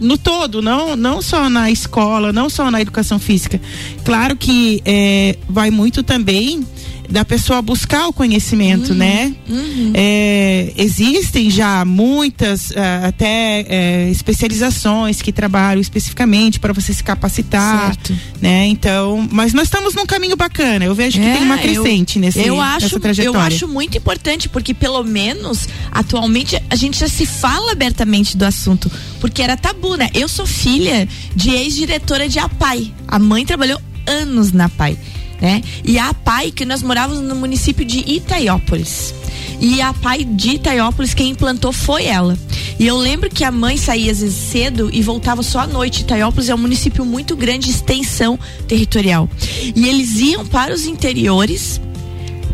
No 0.01 0.17
todo, 0.17 0.63
não, 0.63 0.97
não 0.97 1.21
só 1.21 1.51
na 1.51 1.71
escola, 1.71 2.33
não 2.33 2.49
só 2.49 2.71
na 2.71 2.81
educação 2.81 3.19
física. 3.19 3.61
Claro 4.03 4.37
que 4.37 4.81
é, 4.87 5.37
vai 5.49 5.71
muito 5.71 6.03
também 6.03 6.65
da 7.11 7.25
pessoa 7.25 7.61
buscar 7.61 8.07
o 8.07 8.13
conhecimento, 8.13 8.91
uhum, 8.93 8.99
né? 8.99 9.35
Uhum. 9.49 9.93
É, 9.95 10.73
existem 10.77 11.51
já 11.51 11.85
muitas 11.85 12.71
uh, 12.71 13.09
até 13.09 13.67
é, 13.69 14.11
especializações 14.11 15.21
que 15.21 15.33
trabalham 15.33 15.81
especificamente 15.81 16.61
para 16.61 16.73
você 16.73 16.95
se 16.95 17.03
capacitar, 17.03 17.95
certo. 17.95 18.17
né? 18.41 18.67
Então, 18.67 19.29
mas 19.33 19.53
nós 19.53 19.65
estamos 19.65 19.95
num 19.95 20.07
caminho 20.07 20.37
bacana. 20.37 20.85
Eu 20.85 20.95
vejo 20.95 21.19
que 21.19 21.27
é, 21.27 21.35
tem 21.35 21.43
uma 21.43 21.59
crescente 21.59 22.17
eu, 22.17 22.21
nesse 22.21 22.41
eu 22.41 22.61
acho, 22.61 22.87
nessa 22.87 23.01
trajetória. 23.01 23.39
Eu 23.39 23.41
acho 23.41 23.69
muito 23.69 23.99
importante 23.99 24.49
porque 24.49 24.73
pelo 24.73 25.03
menos 25.03 25.69
atualmente 25.91 26.57
a 26.71 26.77
gente 26.77 27.01
já 27.01 27.09
se 27.09 27.27
fala 27.27 27.73
abertamente 27.73 28.37
do 28.37 28.45
assunto, 28.45 28.91
porque 29.21 29.43
era 29.43 29.57
tabu, 29.57 29.97
né? 29.97 30.11
Eu 30.15 30.29
sou 30.29 30.47
filha 30.47 31.09
de 31.35 31.51
ex-diretora 31.51 32.29
de 32.29 32.39
APAI. 32.39 32.95
A 33.09 33.19
mãe 33.19 33.45
trabalhou 33.45 33.81
anos 34.07 34.53
na 34.53 34.67
APAI 34.67 34.97
né? 35.41 35.63
E 35.85 35.99
a 35.99 36.13
pai 36.13 36.51
que 36.51 36.65
nós 36.65 36.83
morávamos 36.83 37.23
no 37.23 37.35
município 37.35 37.85
de 37.85 37.99
Itaiópolis. 38.01 39.15
E 39.61 39.81
a 39.81 39.93
pai 39.93 40.25
de 40.25 40.53
Itaiópolis, 40.53 41.15
quem 41.15 41.31
implantou 41.31 41.73
foi 41.73 42.05
ela. 42.05 42.39
E 42.79 42.87
eu 42.87 42.97
lembro 42.97 43.29
que 43.29 43.45
a 43.45 43.51
mãe 43.51 43.77
saía 43.77 44.11
às 44.11 44.21
vezes 44.21 44.35
cedo 44.35 44.89
e 44.91 45.03
voltava 45.03 45.43
só 45.43 45.61
à 45.61 45.67
noite. 45.67 46.01
Itaiópolis 46.01 46.49
é 46.49 46.55
um 46.55 46.59
município 46.59 47.05
muito 47.05 47.37
grande 47.37 47.67
de 47.67 47.73
extensão 47.73 48.39
territorial. 48.67 49.29
E 49.77 49.87
eles 49.87 50.19
iam 50.19 50.47
para 50.47 50.73
os 50.73 50.87
interiores 50.87 51.81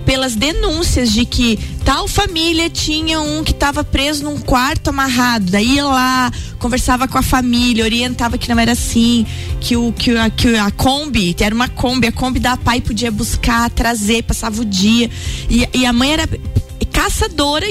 pelas 0.07 0.37
denúncias 0.37 1.13
de 1.13 1.27
que 1.27 1.59
tal 1.85 2.07
família 2.07 2.71
tinha 2.71 3.21
um 3.21 3.43
que 3.43 3.51
estava 3.51 3.83
preso 3.83 4.23
num 4.25 4.39
quarto 4.39 4.89
amarrado. 4.89 5.51
Daí 5.51 5.75
ia 5.75 5.85
lá, 5.85 6.33
conversava 6.61 7.09
com 7.09 7.19
a 7.19 7.23
família, 7.23 7.85
orientava 7.85 8.39
que 8.39 8.49
não 8.49 8.59
era 8.59 8.73
assim, 8.73 9.27
que 9.61 9.77
o 9.77 9.93
que 9.93 10.17
a, 10.17 10.31
que 10.31 10.55
a 10.57 10.71
Kombi, 10.71 11.35
era 11.41 11.55
uma 11.55 11.69
Kombi, 11.69 12.07
a 12.07 12.13
Kombi 12.13 12.39
da 12.39 12.57
pai 12.57 12.81
podia 12.81 13.11
buscar, 13.11 13.69
trazer, 13.69 14.23
passava 14.23 14.63
o 14.63 14.65
dia. 14.65 15.11
E, 15.51 15.69
e 15.75 15.85
a 15.85 15.93
mãe 15.93 16.13
era 16.13 16.29
caçadora 16.93 17.67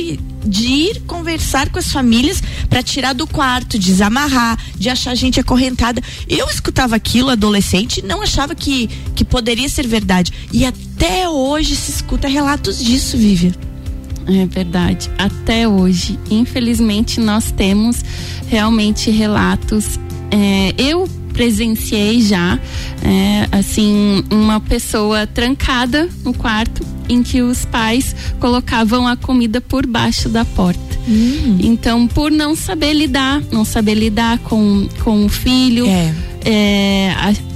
de 0.46 0.68
ir 0.68 1.02
conversar 1.02 1.70
com 1.70 1.80
as 1.80 1.92
famílias 1.92 2.42
para 2.70 2.84
tirar 2.84 3.14
do 3.14 3.28
quarto, 3.28 3.78
desamarrar, 3.80 4.58
de 4.76 4.90
achar 4.90 5.16
gente 5.16 5.40
acorrentada. 5.40 6.02
Eu 6.28 6.48
escutava 6.50 6.96
aquilo 6.96 7.30
adolescente 7.30 8.02
não 8.06 8.22
achava 8.22 8.56
que, 8.56 8.88
que 9.16 9.26
poderia 9.26 9.68
ser 9.68 9.88
verdade. 9.88 10.32
E 10.52 10.66
até 10.66 11.28
hoje 11.28 11.76
se 11.76 11.92
escuta 11.92 12.28
relatos 12.28 12.84
disso, 12.84 13.18
Vivian. 13.18 13.54
É 14.28 14.46
verdade. 14.46 15.10
Até 15.18 15.68
hoje, 15.68 16.18
infelizmente, 16.30 17.20
nós 17.20 17.52
temos 17.52 18.04
realmente 18.48 19.12
relatos. 19.12 20.00
É, 20.32 20.74
eu 20.78 21.08
presenciei 21.32 22.22
já, 22.22 22.58
é, 23.04 23.48
assim, 23.52 24.24
uma 24.32 24.60
pessoa 24.60 25.28
trancada 25.28 26.10
no 26.24 26.34
quarto 26.34 26.95
em 27.10 27.24
que 27.24 27.42
os 27.42 27.66
pais 27.66 28.16
colocavam 28.40 29.08
a 29.08 29.16
comida 29.16 29.62
por 29.62 29.86
baixo 29.86 30.30
da 30.30 30.46
porta. 30.46 30.80
Hum. 31.08 31.58
Então, 31.60 32.08
por 32.08 32.32
não 32.32 32.56
saber 32.56 32.94
lidar, 32.94 33.42
não 33.52 33.64
saber 33.64 33.94
lidar 33.94 34.40
com, 34.40 34.88
com 35.04 35.26
o 35.26 35.30
filho, 35.30 35.86
é. 35.88 36.14
É, 36.48 37.12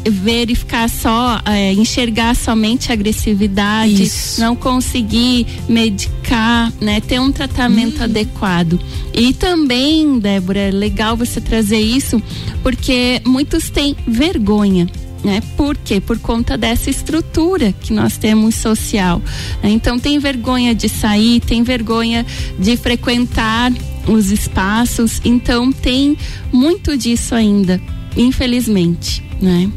verificar 0.09 0.89
só, 0.89 1.39
é, 1.45 1.73
enxergar 1.73 2.35
somente 2.35 2.89
a 2.91 2.93
agressividade, 2.93 4.01
Isso. 4.01 4.41
não 4.41 4.55
conseguir 4.55 5.45
medicar, 5.67 6.73
né, 6.81 6.99
ter 6.99 7.19
um 7.19 7.31
tratamento 7.31 8.01
hum. 8.01 8.05
adequado. 8.05 8.79
E 9.13 9.31
também, 9.33 10.17
Débora, 10.17 10.59
é 10.59 10.71
legal 10.71 11.15
você 11.15 11.39
trazer 11.39 11.79
isso, 11.79 12.21
porque 12.63 13.21
muitos 13.25 13.69
têm 13.69 13.95
vergonha 14.07 14.87
né? 15.23 15.41
Por 15.57 15.75
quê? 15.77 15.99
Por 15.99 16.19
conta 16.19 16.57
dessa 16.57 16.89
estrutura 16.89 17.73
que 17.73 17.93
nós 17.93 18.17
temos 18.17 18.55
social. 18.55 19.21
Né? 19.61 19.69
Então 19.71 19.99
tem 19.99 20.19
vergonha 20.19 20.73
de 20.73 20.87
sair, 20.87 21.39
tem 21.39 21.63
vergonha 21.63 22.25
de 22.57 22.77
frequentar 22.77 23.71
os 24.07 24.31
espaços, 24.31 25.21
então 25.23 25.71
tem 25.71 26.17
muito 26.51 26.97
disso 26.97 27.35
ainda, 27.35 27.79
infelizmente, 28.17 29.23
né? 29.41 29.69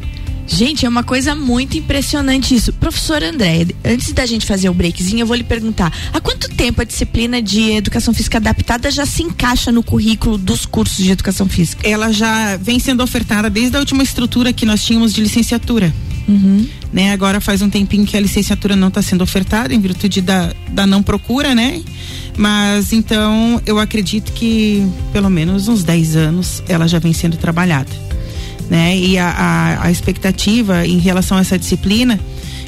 Gente, 0.46 0.84
é 0.84 0.88
uma 0.88 1.02
coisa 1.02 1.34
muito 1.34 1.78
impressionante 1.78 2.54
isso. 2.54 2.72
Professor 2.72 3.22
André, 3.22 3.66
antes 3.84 4.12
da 4.12 4.26
gente 4.26 4.44
fazer 4.44 4.68
o 4.68 4.74
breakzinho, 4.74 5.20
eu 5.20 5.26
vou 5.26 5.36
lhe 5.36 5.44
perguntar: 5.44 5.92
há 6.12 6.20
quanto 6.20 6.48
tempo 6.48 6.80
a 6.80 6.84
disciplina 6.84 7.40
de 7.40 7.72
educação 7.72 8.12
física 8.12 8.38
adaptada 8.38 8.90
já 8.90 9.06
se 9.06 9.22
encaixa 9.22 9.70
no 9.70 9.82
currículo 9.82 10.36
dos 10.36 10.66
cursos 10.66 11.04
de 11.04 11.10
educação 11.10 11.48
física? 11.48 11.86
Ela 11.88 12.12
já 12.12 12.56
vem 12.56 12.78
sendo 12.78 13.02
ofertada 13.02 13.48
desde 13.48 13.76
a 13.76 13.80
última 13.80 14.02
estrutura 14.02 14.52
que 14.52 14.66
nós 14.66 14.84
tínhamos 14.84 15.12
de 15.12 15.22
licenciatura. 15.22 15.92
Uhum. 16.28 16.68
Né, 16.92 17.10
agora 17.12 17.40
faz 17.40 17.62
um 17.62 17.70
tempinho 17.70 18.06
que 18.06 18.16
a 18.16 18.20
licenciatura 18.20 18.76
não 18.76 18.88
está 18.88 19.02
sendo 19.02 19.22
ofertada 19.22 19.74
em 19.74 19.80
virtude 19.80 20.20
da, 20.20 20.52
da 20.68 20.86
não 20.86 21.02
procura, 21.02 21.54
né? 21.54 21.82
Mas 22.36 22.92
então 22.92 23.60
eu 23.66 23.78
acredito 23.78 24.30
que 24.32 24.86
pelo 25.12 25.30
menos 25.30 25.68
uns 25.68 25.82
10 25.82 26.16
anos 26.16 26.62
ela 26.68 26.86
já 26.86 26.98
vem 26.98 27.12
sendo 27.12 27.36
trabalhada 27.36 27.90
né? 28.72 28.96
E 28.96 29.18
a, 29.18 29.28
a, 29.28 29.86
a 29.86 29.90
expectativa 29.90 30.86
em 30.86 30.96
relação 30.96 31.36
a 31.36 31.42
essa 31.42 31.58
disciplina, 31.58 32.18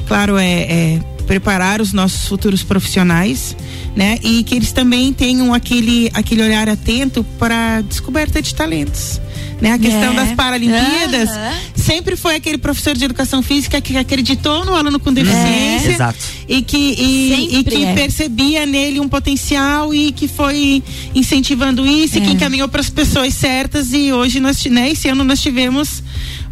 claro, 0.06 0.36
é, 0.36 0.60
é 0.60 1.00
preparar 1.26 1.80
os 1.80 1.92
nossos 1.92 2.28
futuros 2.28 2.62
profissionais, 2.62 3.56
né? 3.96 4.18
E 4.22 4.42
que 4.44 4.54
eles 4.54 4.72
também 4.72 5.12
tenham 5.12 5.52
aquele, 5.52 6.10
aquele 6.14 6.42
olhar 6.42 6.68
atento 6.68 7.24
para 7.38 7.80
descoberta 7.82 8.40
de 8.40 8.54
talentos. 8.54 9.20
Né? 9.60 9.72
A 9.72 9.78
questão 9.78 10.12
é. 10.12 10.16
das 10.16 10.32
Paralimpíadas 10.32 11.30
sempre 11.74 12.16
foi 12.16 12.34
aquele 12.34 12.58
professor 12.58 12.94
de 12.94 13.04
educação 13.04 13.42
física 13.42 13.80
que 13.80 13.96
acreditou 13.96 14.64
no 14.64 14.74
aluno 14.74 15.00
com 15.00 15.12
deficiência 15.12 16.02
é. 16.02 16.14
e 16.46 16.60
que, 16.60 16.76
e, 16.76 17.58
e 17.60 17.64
que 17.64 17.84
é. 17.84 17.94
percebia 17.94 18.66
nele 18.66 19.00
um 19.00 19.08
potencial 19.08 19.94
e 19.94 20.12
que 20.12 20.28
foi 20.28 20.82
incentivando 21.14 21.86
isso 21.86 22.18
e 22.18 22.20
que 22.20 22.28
é. 22.28 22.32
encaminhou 22.32 22.68
para 22.68 22.80
as 22.80 22.90
pessoas 22.90 23.32
certas 23.32 23.92
e 23.92 24.12
hoje 24.12 24.38
nós, 24.38 24.62
né, 24.66 24.90
esse 24.90 25.08
ano 25.08 25.24
nós 25.24 25.40
tivemos 25.40 26.02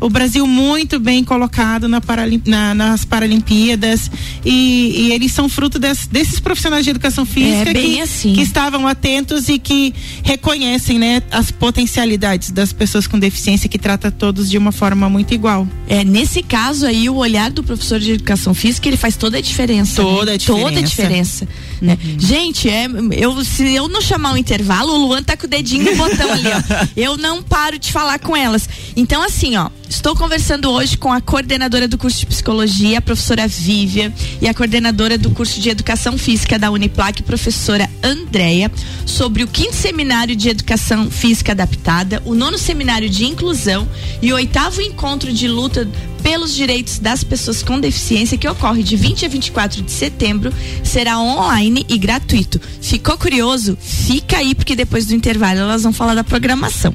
o 0.02 0.10
Brasil 0.10 0.46
muito 0.46 0.98
bem 0.98 1.22
colocado 1.24 1.88
na 1.88 2.02
na, 2.46 2.74
nas 2.74 3.04
Paralimpíadas 3.04 4.10
e, 4.44 5.08
e, 5.08 5.12
eles 5.12 5.32
são 5.32 5.48
fruto 5.48 5.78
des, 5.78 6.06
desses 6.06 6.40
profissionais 6.40 6.84
de 6.84 6.90
educação 6.90 7.24
física 7.24 7.70
é, 7.70 7.74
que, 7.74 8.00
assim. 8.00 8.32
que 8.32 8.42
estavam 8.42 8.86
atentos 8.86 9.48
e 9.48 9.58
que 9.58 9.94
reconhecem 10.22 10.98
né, 10.98 11.22
as 11.30 11.50
potencialidades 11.50 12.50
das 12.50 12.72
pessoas 12.72 13.06
com 13.06 13.18
deficiência 13.18 13.68
que 13.68 13.78
trata 13.78 14.10
todos 14.10 14.50
de 14.50 14.58
uma 14.58 14.72
forma 14.72 15.08
muito 15.08 15.32
igual. 15.32 15.66
É, 15.88 16.04
nesse 16.04 16.42
caso 16.42 16.86
aí, 16.86 17.08
o 17.08 17.16
olhar 17.16 17.50
do 17.50 17.62
professor 17.62 18.00
de 18.00 18.12
educação 18.12 18.52
física, 18.54 18.88
ele 18.88 18.96
faz 18.96 19.16
toda 19.16 19.38
a 19.38 19.40
diferença. 19.40 20.02
Toda 20.02 20.26
né? 20.26 20.32
a 20.32 20.36
diferença. 20.36 20.68
Toda 20.68 20.78
a 20.78 20.82
diferença. 20.82 21.48
Né? 21.80 21.98
Uhum. 22.04 22.20
Gente, 22.20 22.68
é, 22.68 22.86
eu, 23.12 23.44
se 23.44 23.74
eu 23.74 23.88
não 23.88 24.00
chamar 24.00 24.34
o 24.34 24.36
intervalo, 24.36 24.92
o 24.94 25.06
Luan 25.06 25.22
tá 25.22 25.36
com 25.36 25.46
o 25.46 25.48
dedinho 25.48 25.84
no 25.84 25.96
botão 25.96 26.32
ali, 26.32 26.48
ó. 26.48 26.86
Eu 26.96 27.16
não 27.16 27.42
paro 27.42 27.78
de 27.78 27.90
falar 27.90 28.18
com 28.18 28.36
elas. 28.36 28.68
Então, 28.96 29.22
assim, 29.22 29.56
ó, 29.56 29.68
Estou 29.92 30.16
conversando 30.16 30.70
hoje 30.70 30.96
com 30.96 31.12
a 31.12 31.20
coordenadora 31.20 31.86
do 31.86 31.98
curso 31.98 32.20
de 32.20 32.26
psicologia, 32.26 32.96
a 32.96 33.02
professora 33.02 33.46
Vívia, 33.46 34.10
e 34.40 34.48
a 34.48 34.54
coordenadora 34.54 35.18
do 35.18 35.30
curso 35.30 35.60
de 35.60 35.68
educação 35.68 36.16
física 36.16 36.58
da 36.58 36.70
Uniplac, 36.70 37.22
professora 37.22 37.88
Andréia, 38.02 38.72
sobre 39.04 39.44
o 39.44 39.46
quinto 39.46 39.76
seminário 39.76 40.34
de 40.34 40.48
educação 40.48 41.10
física 41.10 41.52
adaptada, 41.52 42.22
o 42.24 42.34
nono 42.34 42.56
seminário 42.56 43.08
de 43.08 43.26
inclusão 43.26 43.86
e 44.22 44.32
o 44.32 44.36
oitavo 44.36 44.80
encontro 44.80 45.30
de 45.30 45.46
luta 45.46 45.86
pelos 46.22 46.54
direitos 46.54 46.98
das 46.98 47.22
pessoas 47.22 47.62
com 47.62 47.78
deficiência 47.78 48.38
que 48.38 48.48
ocorre 48.48 48.82
de 48.82 48.96
20 48.96 49.26
a 49.26 49.28
24 49.28 49.82
de 49.82 49.90
setembro, 49.90 50.54
será 50.82 51.18
online 51.18 51.84
e 51.86 51.98
gratuito. 51.98 52.58
Ficou 52.80 53.18
curioso? 53.18 53.76
Fica 53.78 54.38
aí 54.38 54.54
porque 54.54 54.74
depois 54.74 55.04
do 55.04 55.14
intervalo 55.14 55.60
elas 55.60 55.82
vão 55.82 55.92
falar 55.92 56.14
da 56.14 56.24
programação. 56.24 56.94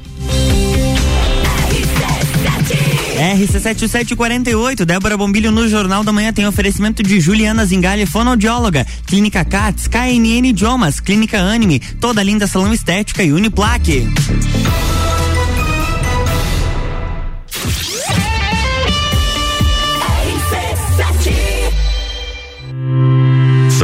RC7748, 3.18 4.84
Débora 4.84 5.16
Bombilho 5.16 5.50
no 5.50 5.68
Jornal 5.68 6.04
da 6.04 6.12
Manhã 6.12 6.32
tem 6.32 6.46
oferecimento 6.46 7.02
de 7.02 7.18
Juliana 7.18 7.66
Zingali, 7.66 8.06
fonoaudióloga, 8.06 8.86
Clínica 9.06 9.44
CATS, 9.44 9.88
KNN 9.88 10.46
Idiomas, 10.46 11.00
Clínica 11.00 11.40
Anime, 11.40 11.80
toda 12.00 12.22
linda 12.22 12.46
salão 12.46 12.72
estética 12.72 13.24
e 13.24 13.32
Uniplaque. 13.32 14.06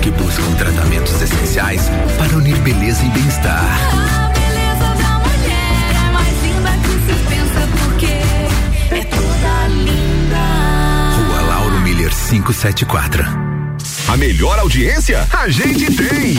Que 0.00 0.10
buscam 0.12 0.54
tratamentos 0.54 1.20
essenciais 1.20 1.82
para 2.16 2.34
unir 2.36 2.56
beleza 2.58 3.04
e 3.04 3.08
bem-estar. 3.10 3.62
A 3.62 4.28
beleza 4.28 4.94
da 5.02 5.18
mulher 5.18 5.94
é 5.94 6.10
mais 6.10 6.42
linda 6.42 6.70
que 6.82 6.94
se 7.06 7.14
pensa 7.28 7.68
porque 7.78 8.06
é 8.94 9.04
toda 9.04 9.68
linda. 9.68 10.38
Rua 11.16 11.40
Lauro 11.42 11.80
Miller 11.80 12.10
574. 12.10 13.24
A 14.08 14.16
melhor 14.16 14.58
audiência 14.58 15.26
a 15.32 15.48
gente 15.48 15.94
tem. 15.94 16.38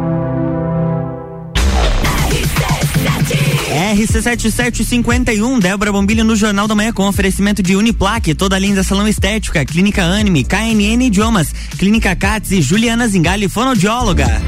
RC7751, 3.71 5.59
Débora 5.59 5.93
Bombilho 5.93 6.25
no 6.25 6.35
Jornal 6.35 6.67
da 6.67 6.75
Manhã 6.75 6.91
com 6.91 7.07
oferecimento 7.07 7.63
de 7.63 7.75
Uniplaque, 7.75 8.35
toda 8.35 8.59
linda 8.59 8.83
salão 8.83 9.07
estética, 9.07 9.63
Clínica 9.63 10.03
Anime, 10.03 10.43
KNN 10.43 11.05
Idiomas, 11.05 11.53
Clínica 11.77 12.13
Cats 12.13 12.51
e 12.51 12.61
Juliana 12.61 13.07
Zingali, 13.07 13.47
fonoaudióloga. 13.47 14.41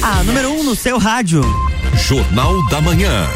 A 0.00 0.22
número 0.22 0.50
1 0.50 0.60
um 0.60 0.62
no 0.62 0.76
seu 0.76 0.96
rádio. 0.96 1.42
Jornal 1.96 2.68
da 2.68 2.80
Manhã. 2.80 3.26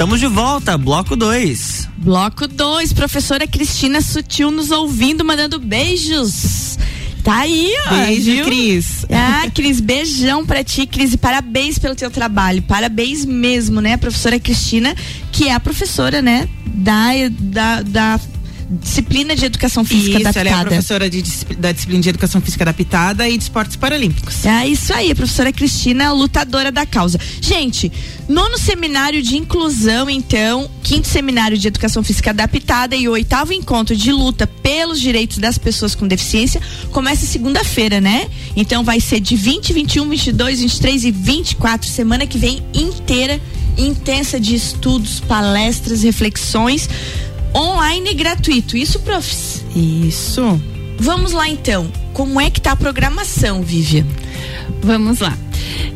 Estamos 0.00 0.18
de 0.18 0.28
volta, 0.28 0.78
bloco 0.78 1.14
2. 1.14 1.90
Bloco 1.98 2.48
2, 2.48 2.94
professora 2.94 3.46
Cristina 3.46 4.00
Sutil 4.00 4.50
nos 4.50 4.70
ouvindo, 4.70 5.22
mandando 5.22 5.58
beijos. 5.58 6.78
Tá 7.22 7.40
aí, 7.40 7.70
ó. 7.86 7.90
Beijo, 7.90 8.32
viu? 8.32 8.44
Cris. 8.46 9.04
Ah, 9.10 9.50
Cris, 9.54 9.78
beijão 9.78 10.46
pra 10.46 10.64
ti, 10.64 10.86
Cris, 10.86 11.12
e 11.12 11.18
parabéns 11.18 11.78
pelo 11.78 11.94
teu 11.94 12.10
trabalho. 12.10 12.62
Parabéns 12.62 13.26
mesmo, 13.26 13.82
né, 13.82 13.98
professora 13.98 14.40
Cristina, 14.40 14.96
que 15.30 15.48
é 15.48 15.52
a 15.52 15.60
professora, 15.60 16.22
né, 16.22 16.48
da, 16.64 17.10
da, 17.38 17.82
da 17.82 18.20
disciplina 18.70 19.34
de 19.34 19.44
educação 19.44 19.84
física 19.84 20.18
Isso, 20.18 20.28
adaptada. 20.28 20.48
ela 20.48 20.58
é 20.58 20.62
a 20.62 20.64
professora 20.66 21.10
de, 21.10 21.22
da 21.56 21.72
disciplina 21.72 22.02
de 22.02 22.08
educação 22.08 22.40
física 22.40 22.62
adaptada 22.62 23.28
e 23.28 23.36
de 23.36 23.42
esportes 23.42 23.74
paralímpicos. 23.74 24.44
É 24.46 24.66
isso 24.68 24.94
aí, 24.94 25.10
a 25.10 25.16
professora 25.16 25.52
Cristina, 25.52 26.12
lutadora 26.12 26.70
da 26.70 26.86
causa. 26.86 27.18
Gente, 27.40 27.90
nono 28.28 28.56
seminário 28.56 29.20
de 29.22 29.36
inclusão, 29.36 30.08
então, 30.08 30.70
quinto 30.84 31.08
seminário 31.08 31.58
de 31.58 31.66
educação 31.66 32.04
física 32.04 32.30
adaptada 32.30 32.94
e 32.94 33.08
o 33.08 33.12
oitavo 33.12 33.52
encontro 33.52 33.96
de 33.96 34.12
luta 34.12 34.46
pelos 34.46 35.00
direitos 35.00 35.38
das 35.38 35.58
pessoas 35.58 35.96
com 35.96 36.06
deficiência 36.06 36.60
começa 36.92 37.26
segunda-feira, 37.26 38.00
né? 38.00 38.28
Então 38.54 38.84
vai 38.84 39.00
ser 39.00 39.18
de 39.18 39.34
20, 39.34 39.72
21, 39.72 40.08
22, 40.08 40.60
23 40.60 41.04
e 41.04 41.10
24, 41.10 41.88
semana 41.88 42.26
que 42.26 42.38
vem 42.38 42.62
inteira, 42.72 43.40
intensa 43.76 44.38
de 44.38 44.54
estudos, 44.54 45.20
palestras, 45.20 46.02
reflexões, 46.02 46.88
online 47.54 48.10
e 48.10 48.14
gratuito. 48.14 48.76
Isso, 48.76 49.00
profs? 49.00 49.64
Isso. 49.74 50.60
Vamos 50.98 51.32
lá 51.32 51.48
então. 51.48 51.90
Como 52.12 52.40
é 52.40 52.50
que 52.50 52.60
tá 52.60 52.72
a 52.72 52.76
programação, 52.76 53.62
Vivian? 53.62 54.06
Vamos 54.82 55.20
lá. 55.20 55.36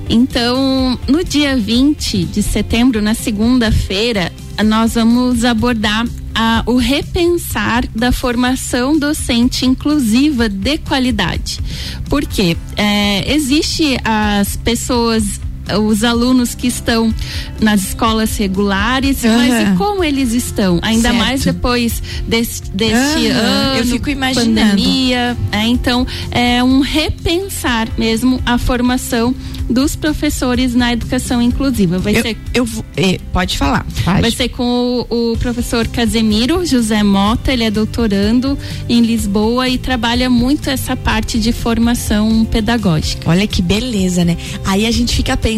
Então, 0.09 0.99
no 1.09 1.25
dia 1.25 1.57
20 1.57 2.25
de 2.25 2.43
setembro, 2.43 3.01
na 3.01 3.15
segunda-feira, 3.15 4.33
nós 4.65 4.95
vamos 4.95 5.45
abordar 5.45 6.07
a- 6.35 6.63
o 6.67 6.77
repensar 6.77 7.85
da 7.95 8.11
formação 8.13 8.99
docente 8.99 9.65
inclusiva 9.65 10.49
de 10.49 10.79
qualidade. 10.79 11.61
Porque 12.09 12.57
é, 12.77 13.33
existe 13.33 13.97
as 14.05 14.57
pessoas 14.57 15.41
os 15.81 16.05
alunos 16.05 16.55
que 16.55 16.67
estão 16.67 17.13
nas 17.61 17.83
escolas 17.85 18.37
regulares, 18.37 19.23
mas 19.25 19.53
Aham. 19.53 19.75
e 19.75 19.77
como 19.77 20.05
eles 20.05 20.33
estão? 20.33 20.79
Ainda 20.83 21.09
Certo. 21.09 21.17
mais 21.17 21.45
depois 21.45 22.03
desse, 22.29 22.63
deste 22.71 23.29
Aham, 23.29 23.39
ano, 23.41 23.79
eu 23.79 23.87
fico 23.87 24.11
imaginando. 24.11 24.71
pandemia, 24.71 25.37
é, 25.51 25.67
então 25.67 26.07
é 26.31 26.63
um 26.63 26.81
repensar 26.81 27.89
mesmo 27.97 28.41
a 28.45 28.59
formação 28.59 29.35
dos 29.71 29.97
professores 29.97 30.75
na 30.75 30.93
educação 30.93 31.41
inclusiva. 31.41 31.99
Vai 31.99 32.19
Eu, 32.19 32.23
ser 32.23 32.37
eu 32.53 32.69
eh, 32.99 33.19
pode 33.33 33.57
falar. 33.57 33.87
Pode. 34.05 34.21
Vai 34.21 34.31
ser 34.31 34.51
com 34.51 35.07
o, 35.09 35.33
o 35.33 35.39
professor 35.39 35.89
Casemiro 35.89 36.67
José 36.67 37.03
Mota, 37.03 37.51
ele 37.51 37.65
é 37.65 37.71
doutorando 37.71 38.59
em 38.87 39.01
Lisboa 39.01 39.67
e 39.67 39.79
trabalha 39.79 40.29
muito 40.29 40.69
essa 40.69 40.95
parte 40.95 41.39
de 41.39 41.51
formação 41.51 42.45
pedagógica. 42.45 43.31
Olha 43.31 43.47
que 43.47 43.63
beleza, 43.63 44.23
né? 44.23 44.37
Aí 44.67 44.85
a 44.87 44.91
gente 44.91 45.17
fica 45.17 45.35
pensando 45.35 45.54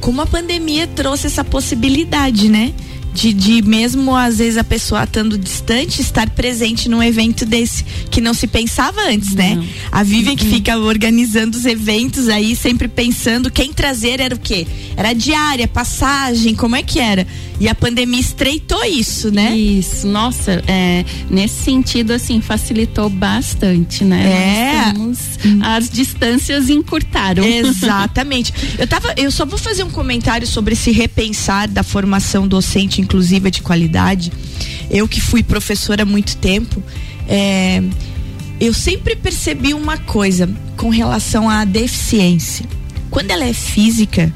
como 0.00 0.20
a 0.20 0.26
pandemia 0.26 0.86
trouxe 0.86 1.26
essa 1.26 1.44
possibilidade, 1.44 2.48
né? 2.48 2.72
De, 3.12 3.32
de 3.32 3.62
mesmo 3.62 4.14
às 4.16 4.38
vezes 4.38 4.56
a 4.56 4.64
pessoa 4.64 5.04
estando 5.04 5.38
distante, 5.38 6.00
estar 6.00 6.28
presente 6.30 6.88
num 6.88 7.00
evento 7.00 7.46
desse 7.46 7.84
que 8.10 8.20
não 8.20 8.34
se 8.34 8.48
pensava 8.48 9.00
antes, 9.02 9.34
né? 9.34 9.56
A 9.92 10.02
Vivian 10.02 10.34
que 10.34 10.44
fica 10.44 10.76
organizando 10.76 11.56
os 11.56 11.64
eventos 11.64 12.28
aí, 12.28 12.56
sempre 12.56 12.88
pensando 12.88 13.52
quem 13.52 13.72
trazer 13.72 14.20
era 14.20 14.34
o 14.34 14.38
quê? 14.38 14.66
Era 14.96 15.12
diária, 15.12 15.68
passagem, 15.68 16.56
como 16.56 16.74
é 16.74 16.82
que 16.82 16.98
era? 16.98 17.24
E 17.60 17.68
a 17.68 17.74
pandemia 17.74 18.20
estreitou 18.20 18.84
isso, 18.84 19.30
né? 19.30 19.56
Isso, 19.56 20.08
nossa, 20.08 20.62
é, 20.66 21.04
nesse 21.30 21.62
sentido, 21.62 22.12
assim, 22.12 22.40
facilitou 22.40 23.08
bastante, 23.08 24.04
né? 24.04 24.26
É. 24.88 24.92
Temos- 24.92 25.18
as 25.62 25.88
distâncias 25.88 26.68
encurtaram. 26.68 27.44
Exatamente. 27.44 28.52
Eu 28.76 28.86
tava, 28.88 29.14
eu 29.16 29.30
só 29.30 29.46
vou 29.46 29.58
fazer 29.58 29.84
um 29.84 29.90
comentário 29.90 30.46
sobre 30.46 30.72
esse 30.74 30.90
repensar 30.90 31.68
da 31.68 31.82
formação 31.84 32.48
docente 32.48 33.00
inclusiva 33.00 33.50
de 33.50 33.62
qualidade. 33.62 34.32
Eu 34.90 35.06
que 35.06 35.20
fui 35.20 35.42
professora 35.42 36.02
há 36.02 36.06
muito 36.06 36.36
tempo, 36.38 36.82
é, 37.28 37.82
eu 38.60 38.74
sempre 38.74 39.14
percebi 39.14 39.74
uma 39.74 39.96
coisa 39.96 40.48
com 40.76 40.88
relação 40.88 41.48
à 41.48 41.64
deficiência. 41.64 42.66
Quando 43.10 43.30
ela 43.30 43.44
é 43.44 43.52
física, 43.52 44.32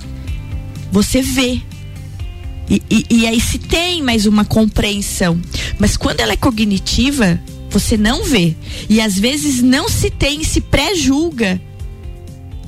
você 0.93 1.21
vê. 1.21 1.61
E, 2.69 2.83
e- 2.91 3.07
e 3.11 3.27
aí 3.27 3.41
se 3.41 3.59
tem 3.59 4.03
mais 4.03 4.27
uma 4.27 4.45
compreensão. 4.45 5.41
Mas 5.79 5.97
quando 5.97 6.21
ela 6.21 6.33
é 6.33 6.37
cognitiva, 6.37 7.41
você 7.71 7.97
não 7.97 8.25
vê. 8.25 8.55
E 8.89 9.01
às 9.01 9.19
vezes 9.19 9.63
não 9.63 9.89
se 9.89 10.11
tem, 10.11 10.43
se 10.45 10.61
pré-julga 10.61 11.61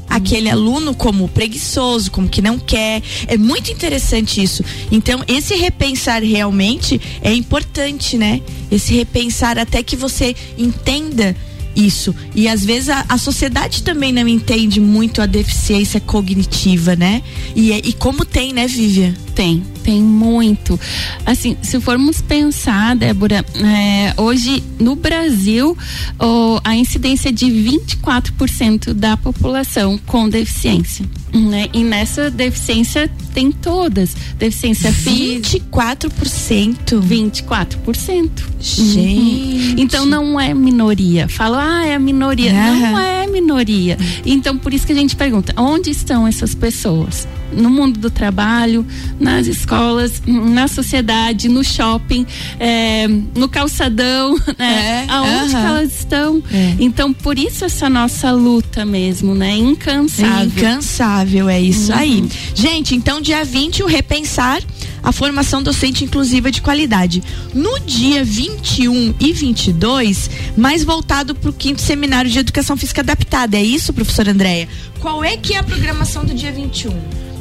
aquele 0.08 0.50
aluno 0.50 0.92
como 0.92 1.28
preguiçoso, 1.28 2.10
como 2.10 2.28
que 2.28 2.42
não 2.42 2.58
quer. 2.58 3.00
É 3.28 3.36
muito 3.38 3.70
interessante 3.70 4.42
isso. 4.42 4.64
Então, 4.90 5.22
esse 5.28 5.54
repensar 5.54 6.20
realmente 6.22 7.00
é 7.22 7.32
importante, 7.32 8.18
né? 8.18 8.40
Esse 8.72 8.92
repensar 8.92 9.56
até 9.56 9.82
que 9.84 9.94
você 9.96 10.34
entenda 10.58 11.36
isso. 11.74 12.14
E 12.34 12.48
às 12.48 12.64
vezes 12.64 12.88
a, 12.88 13.04
a 13.08 13.16
sociedade 13.18 13.82
também 13.82 14.12
não 14.12 14.26
entende 14.28 14.80
muito 14.80 15.22
a 15.22 15.26
deficiência 15.26 16.00
cognitiva, 16.00 16.96
né? 16.96 17.22
E, 17.54 17.72
é- 17.72 17.78
e 17.84 17.92
como 17.92 18.24
tem, 18.24 18.52
né, 18.52 18.66
Vivian? 18.66 19.14
Tem, 19.34 19.62
tem 19.82 20.02
muito. 20.02 20.78
Assim, 21.24 21.56
se 21.62 21.80
formos 21.80 22.20
pensar, 22.20 22.94
Débora, 22.96 23.44
é, 23.54 24.14
hoje 24.20 24.62
no 24.78 24.94
Brasil, 24.96 25.76
o- 26.18 26.60
a 26.64 26.74
incidência 26.76 27.28
é 27.30 27.32
de 27.32 27.46
24% 27.46 28.92
da 28.94 29.16
população 29.16 29.98
com 30.06 30.28
deficiência. 30.28 31.04
Né? 31.32 31.68
E 31.72 31.84
nessa 31.84 32.30
deficiência 32.30 33.10
tem 33.32 33.52
todas. 33.52 34.16
Deficiência 34.36 34.92
física. 34.92 35.64
24%? 35.70 37.00
24%. 37.00 38.30
Gente. 38.58 39.00
Uhum. 39.00 39.74
Então 39.78 40.04
não 40.04 40.40
é 40.40 40.52
minoria. 40.52 41.28
Fala, 41.28 41.80
ah, 41.80 41.86
é 41.86 41.94
a 41.94 41.98
minoria. 41.98 42.52
Não 42.52 42.84
Aham. 42.84 43.02
é 43.02 43.26
minoria. 43.26 43.96
Então 44.24 44.56
por 44.58 44.74
isso 44.74 44.86
que 44.86 44.92
a 44.92 44.96
gente 44.96 45.16
pergunta: 45.16 45.54
onde 45.56 45.90
estão 45.90 46.26
essas 46.26 46.54
pessoas? 46.54 47.26
No 47.52 47.68
mundo 47.70 47.98
do 47.98 48.10
trabalho, 48.10 48.86
nas 49.18 49.46
escolas, 49.46 50.22
na 50.26 50.68
sociedade, 50.68 51.48
no 51.48 51.64
shopping, 51.64 52.26
é, 52.58 53.08
no 53.34 53.48
calçadão, 53.48 54.34
né? 54.58 55.06
É, 55.08 55.12
Aonde 55.12 55.50
que 55.50 55.56
aham. 55.56 55.66
elas 55.68 55.98
estão? 55.98 56.42
É. 56.52 56.74
Então, 56.78 57.12
por 57.12 57.38
isso 57.38 57.64
essa 57.64 57.88
nossa 57.88 58.30
luta 58.32 58.84
mesmo, 58.84 59.34
né? 59.34 59.54
Incansável. 59.56 60.46
Incansável, 60.46 61.48
é 61.48 61.60
isso 61.60 61.92
Uhum. 61.92 61.98
aí. 61.98 62.24
Gente, 62.54 62.94
então 62.94 63.20
dia 63.20 63.44
20, 63.44 63.82
o 63.82 63.86
repensar 63.86 64.60
a 65.02 65.12
formação 65.12 65.62
docente 65.62 66.04
inclusiva 66.04 66.50
de 66.50 66.60
qualidade. 66.60 67.22
No 67.54 67.80
dia 67.80 68.24
21 68.24 69.14
e 69.18 69.32
22, 69.32 70.30
mais 70.56 70.84
voltado 70.84 71.34
para 71.34 71.50
o 71.50 71.52
quinto 71.52 71.80
seminário 71.80 72.30
de 72.30 72.38
educação 72.38 72.76
física 72.76 73.00
adaptada. 73.00 73.56
É 73.56 73.62
isso, 73.62 73.92
professora 73.92 74.32
Andréia? 74.32 74.68
Qual 75.00 75.24
é 75.24 75.36
que 75.36 75.54
é 75.54 75.58
a 75.58 75.62
programação 75.62 76.24
do 76.24 76.34
dia 76.34 76.52
21? 76.52 76.92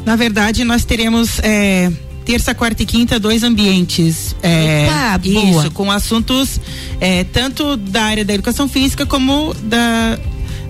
Na 0.05 0.15
verdade, 0.15 0.63
nós 0.63 0.85
teremos 0.85 1.39
é, 1.43 1.91
terça, 2.25 2.53
quarta 2.53 2.83
e 2.83 2.85
quinta 2.85 3.19
dois 3.19 3.43
ambientes. 3.43 4.35
É, 4.41 4.87
boa. 5.17 5.61
Isso, 5.61 5.71
com 5.71 5.91
assuntos 5.91 6.59
é, 7.01 7.23
tanto 7.23 7.75
da 7.75 8.03
área 8.03 8.23
da 8.23 8.33
educação 8.33 8.67
física 8.69 9.05
como 9.05 9.53
da, 9.63 10.17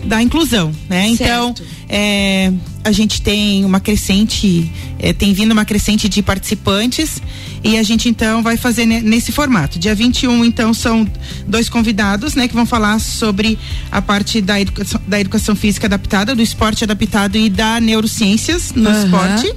da 0.06 0.22
inclusão, 0.22 0.72
né? 0.90 1.10
Então, 1.10 1.54
é, 1.88 2.52
a 2.84 2.92
gente 2.92 3.22
tem 3.22 3.66
uma 3.66 3.80
crescente, 3.80 4.72
é, 5.00 5.12
tem 5.12 5.34
vindo 5.34 5.52
uma 5.52 5.66
crescente 5.66 6.08
de 6.08 6.22
participantes 6.22 7.22
e 7.64 7.78
a 7.78 7.84
gente 7.84 8.08
então 8.08 8.42
vai 8.42 8.56
fazer 8.58 8.86
ne- 8.86 9.02
nesse 9.02 9.32
formato. 9.32 9.78
Dia 9.78 9.94
21, 9.94 10.46
então, 10.46 10.74
são 10.74 11.06
dois 11.46 11.68
convidados, 11.68 12.36
né, 12.36 12.48
que 12.48 12.54
vão 12.54 12.66
falar 12.66 13.00
sobre 13.00 13.60
a 13.92 14.02
parte 14.02 14.40
da 14.42 14.60
educação, 14.62 15.02
da 15.06 15.20
educação 15.20 15.56
física 15.56 15.88
adaptada, 15.88 16.34
do 16.34 16.42
esporte 16.42 16.84
adaptado 16.84 17.38
e 17.38 17.50
da 17.50 17.80
neurociências 17.82 18.72
no 18.74 18.90
Aham. 18.90 19.04
esporte. 19.04 19.54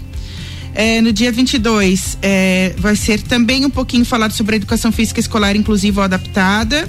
É, 0.75 1.01
no 1.03 1.13
dia 1.13 1.31
22, 1.31 2.17
é, 2.23 2.75
vai 2.79 2.97
ser 2.97 3.21
também 3.21 3.65
um 3.65 3.71
pouquinho 3.71 4.05
falado 4.07 4.33
sobre 4.33 4.55
a 4.55 4.57
educação 4.57 4.91
física 4.91 5.21
escolar 5.21 5.55
inclusiva 5.55 6.01
ou 6.01 6.05
adaptada 6.05 6.89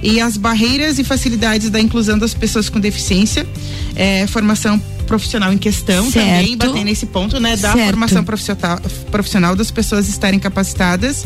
e 0.00 0.20
as 0.20 0.36
barreiras 0.36 0.98
e 1.00 1.04
facilidades 1.04 1.68
da 1.68 1.80
inclusão 1.80 2.16
das 2.16 2.32
pessoas 2.32 2.68
com 2.68 2.78
deficiência. 2.78 3.44
É, 3.96 4.26
formação 4.28 4.80
profissional 5.04 5.52
em 5.52 5.58
questão 5.58 6.10
também, 6.10 6.48
Certo. 6.48 6.66
bater 6.66 6.84
nesse 6.84 7.06
ponto, 7.06 7.38
né? 7.40 7.56
Da 7.56 7.72
Certo. 7.72 7.86
formação 7.86 8.24
profissional, 8.24 8.80
profissional 9.10 9.56
das 9.56 9.70
pessoas 9.70 10.08
estarem 10.08 10.38
capacitadas. 10.40 11.24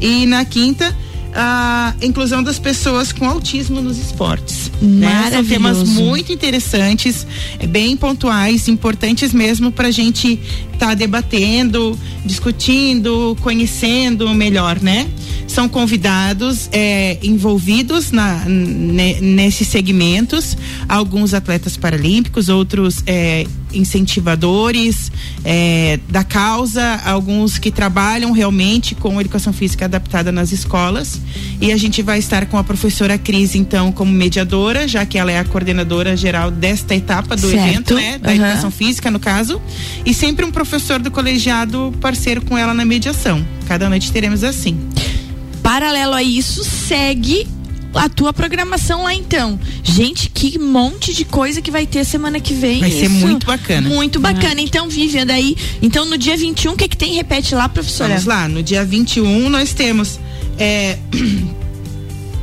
E 0.00 0.26
na 0.26 0.44
quinta, 0.44 0.94
a 1.36 1.94
inclusão 2.00 2.42
das 2.42 2.58
pessoas 2.58 3.12
com 3.12 3.28
autismo 3.28 3.80
nos 3.82 3.98
esportes. 3.98 4.70
Né? 4.80 5.06
São 5.32 5.44
temas 5.44 5.78
muito 6.00 6.32
interessantes, 6.32 7.26
eh, 7.58 7.66
bem 7.66 7.96
pontuais, 7.96 8.68
importantes 8.68 9.32
mesmo 9.32 9.70
para 9.70 9.88
a 9.88 9.90
gente 9.90 10.40
estar 10.72 10.94
debatendo, 10.94 11.98
discutindo, 12.24 13.36
conhecendo 13.42 14.28
melhor, 14.34 14.80
né? 14.80 15.06
São 15.46 15.68
convidados 15.68 16.68
eh, 16.72 17.18
envolvidos 17.22 18.10
na, 18.10 18.44
ne- 18.46 19.20
nesses 19.20 19.68
segmentos, 19.68 20.56
alguns 20.88 21.32
atletas 21.34 21.76
paralímpicos, 21.76 22.48
outros 22.48 23.02
eh, 23.06 23.46
incentivadores 23.76 25.10
eh, 25.44 25.98
da 26.08 26.24
causa, 26.24 27.00
alguns 27.04 27.58
que 27.58 27.70
trabalham 27.70 28.32
realmente 28.32 28.94
com 28.94 29.20
educação 29.20 29.52
física 29.52 29.84
adaptada 29.84 30.32
nas 30.32 30.52
escolas. 30.52 31.20
E 31.60 31.72
a 31.72 31.76
gente 31.76 32.02
vai 32.02 32.18
estar 32.18 32.46
com 32.46 32.58
a 32.58 32.64
professora 32.64 33.16
Cris, 33.18 33.54
então, 33.54 33.92
como 33.92 34.10
mediadora, 34.12 34.86
já 34.86 35.04
que 35.06 35.18
ela 35.18 35.30
é 35.32 35.38
a 35.38 35.44
coordenadora 35.44 36.16
geral 36.16 36.50
desta 36.50 36.94
etapa 36.94 37.36
do 37.36 37.48
Certo. 37.48 37.66
evento, 37.66 37.94
né? 37.94 38.18
Da 38.18 38.30
Aham. 38.30 38.36
educação 38.36 38.70
física, 38.70 39.10
no 39.10 39.18
caso. 39.20 39.60
E 40.04 40.12
sempre 40.12 40.44
um 40.44 40.50
professor 40.50 40.98
do 41.00 41.10
colegiado 41.10 41.92
parceiro 42.00 42.42
com 42.42 42.56
ela 42.56 42.74
na 42.74 42.84
mediação. 42.84 43.44
Cada 43.66 43.88
noite 43.88 44.12
teremos 44.12 44.44
assim. 44.44 44.78
Paralelo 45.62 46.14
a 46.14 46.22
isso, 46.22 46.62
segue 46.64 47.46
a 47.96 48.08
tua 48.08 48.32
programação 48.32 49.04
lá 49.04 49.14
então. 49.14 49.58
Gente, 49.82 50.30
que 50.30 50.58
monte 50.58 51.14
de 51.14 51.24
coisa 51.24 51.60
que 51.60 51.70
vai 51.70 51.86
ter 51.86 52.04
semana 52.04 52.40
que 52.40 52.54
vem. 52.54 52.80
Vai 52.80 52.90
ser 52.90 53.06
isso. 53.06 53.26
muito 53.26 53.46
bacana. 53.46 53.88
Muito 53.88 54.20
bacana. 54.20 54.60
Então, 54.60 54.88
Vivian, 54.88 55.26
daí. 55.26 55.56
Então, 55.82 56.04
no 56.04 56.16
dia 56.18 56.36
21, 56.36 56.72
o 56.72 56.76
que, 56.76 56.88
que 56.88 56.96
tem? 56.96 57.14
Repete 57.14 57.54
lá, 57.54 57.68
professora. 57.68 58.10
Vamos 58.10 58.24
lá, 58.24 58.48
no 58.48 58.62
dia 58.62 58.84
21 58.84 59.48
nós 59.48 59.72
temos 59.72 60.18
é, 60.58 60.98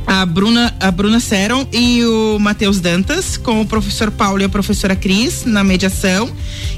a 0.06 0.24
Bruna, 0.26 0.74
a 0.80 0.90
Bruna 0.90 1.20
Seron 1.20 1.66
e 1.72 2.04
o 2.04 2.38
Matheus 2.38 2.80
Dantas, 2.80 3.36
com 3.36 3.60
o 3.60 3.66
professor 3.66 4.10
Paulo 4.10 4.40
e 4.40 4.44
a 4.44 4.48
professora 4.48 4.94
Cris 4.94 5.44
na 5.44 5.64
mediação. 5.64 6.30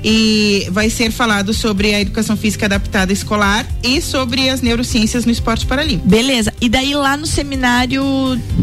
E 0.04 0.66
vai 0.70 0.88
ser 0.90 1.10
falado 1.10 1.52
sobre 1.52 1.94
a 1.94 2.00
educação 2.00 2.36
física 2.36 2.66
adaptada 2.66 3.12
escolar 3.12 3.66
e 3.82 4.00
sobre 4.00 4.48
as 4.48 4.60
neurociências 4.60 5.24
no 5.24 5.32
esporte 5.32 5.66
paralímpico. 5.66 6.08
Beleza. 6.08 6.52
E 6.60 6.68
daí 6.68 6.94
lá 6.94 7.16
no 7.16 7.26
seminário, 7.26 8.02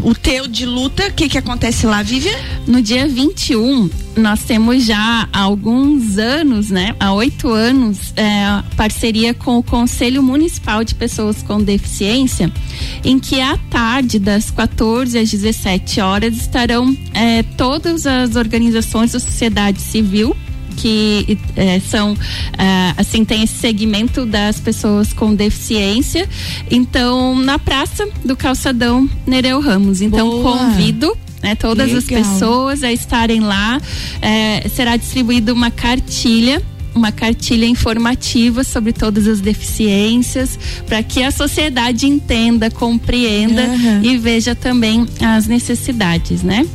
o 0.02 0.16
teu 0.16 0.48
de 0.48 0.66
luta, 0.66 1.08
o 1.08 1.14
que 1.14 1.28
que 1.28 1.38
acontece 1.38 1.86
lá, 1.86 2.02
Vivian? 2.02 2.38
No 2.66 2.82
dia 2.82 3.08
21, 3.08 3.90
nós 4.16 4.44
temos 4.44 4.86
já 4.86 5.28
há 5.34 5.40
alguns 5.40 6.18
anos, 6.18 6.70
né? 6.70 6.96
Há 7.00 7.14
oito 7.14 7.50
anos, 7.50 8.14
é, 8.16 8.64
parceria 8.76 9.34
com 9.34 9.58
o 9.58 9.64
Conselho 9.64 10.22
Municipal 10.22 10.84
de 10.84 10.96
Pessoas 10.96 11.42
com 11.42 11.62
Deficiência, 11.62 12.52
em 13.04 13.20
que 13.20 13.42
à 13.42 13.58
tarde, 13.70 14.20
das 14.20 14.52
14 14.56 15.18
às 15.18 15.30
17 15.32 16.00
horas, 16.02 16.36
estarão 16.36 16.96
é, 17.14 17.44
todas 17.58 18.06
as 18.06 18.36
organizações 18.36 19.12
da 19.12 19.20
sociedade 19.20 19.82
civil 19.82 20.36
que 20.76 21.38
eh, 21.56 21.80
são 21.80 22.18
ah, 22.58 22.96
assim 22.98 23.24
tem 23.24 23.44
esse 23.44 23.54
segmento 23.54 24.26
das 24.26 24.60
pessoas 24.60 25.14
com 25.14 25.34
deficiência. 25.34 26.28
Então 26.70 27.36
na 27.36 27.60
praça 27.60 28.08
do 28.26 28.36
calçadão 28.36 29.08
Nereu 29.26 29.60
Ramos. 29.60 30.02
Então 30.02 30.30
Boa. 30.30 30.58
convido 30.58 31.16
né, 31.42 31.56
todas 31.56 31.94
as 31.94 32.06
pessoas 32.06 32.84
a 32.84 32.92
estarem 32.92 33.42
lá. 33.42 33.80
Eh, 34.22 34.68
será 34.74 34.98
distribuída 34.98 35.54
uma 35.54 35.70
cartilha 35.70 36.62
uma 36.96 37.12
cartilha 37.12 37.66
informativa 37.66 38.64
sobre 38.64 38.94
todas 38.94 39.28
as 39.28 39.40
deficiências, 39.42 40.58
para 40.86 41.02
que 41.02 41.24
a 41.24 41.32
sociedade 41.32 42.06
entenda, 42.08 42.70
compreenda 42.70 43.64
Aham. 43.64 44.02
e 44.04 44.18
veja 44.18 44.54
também 44.56 45.06
as 45.22 45.48
necessidades, 45.48 46.44
né? 46.44 46.66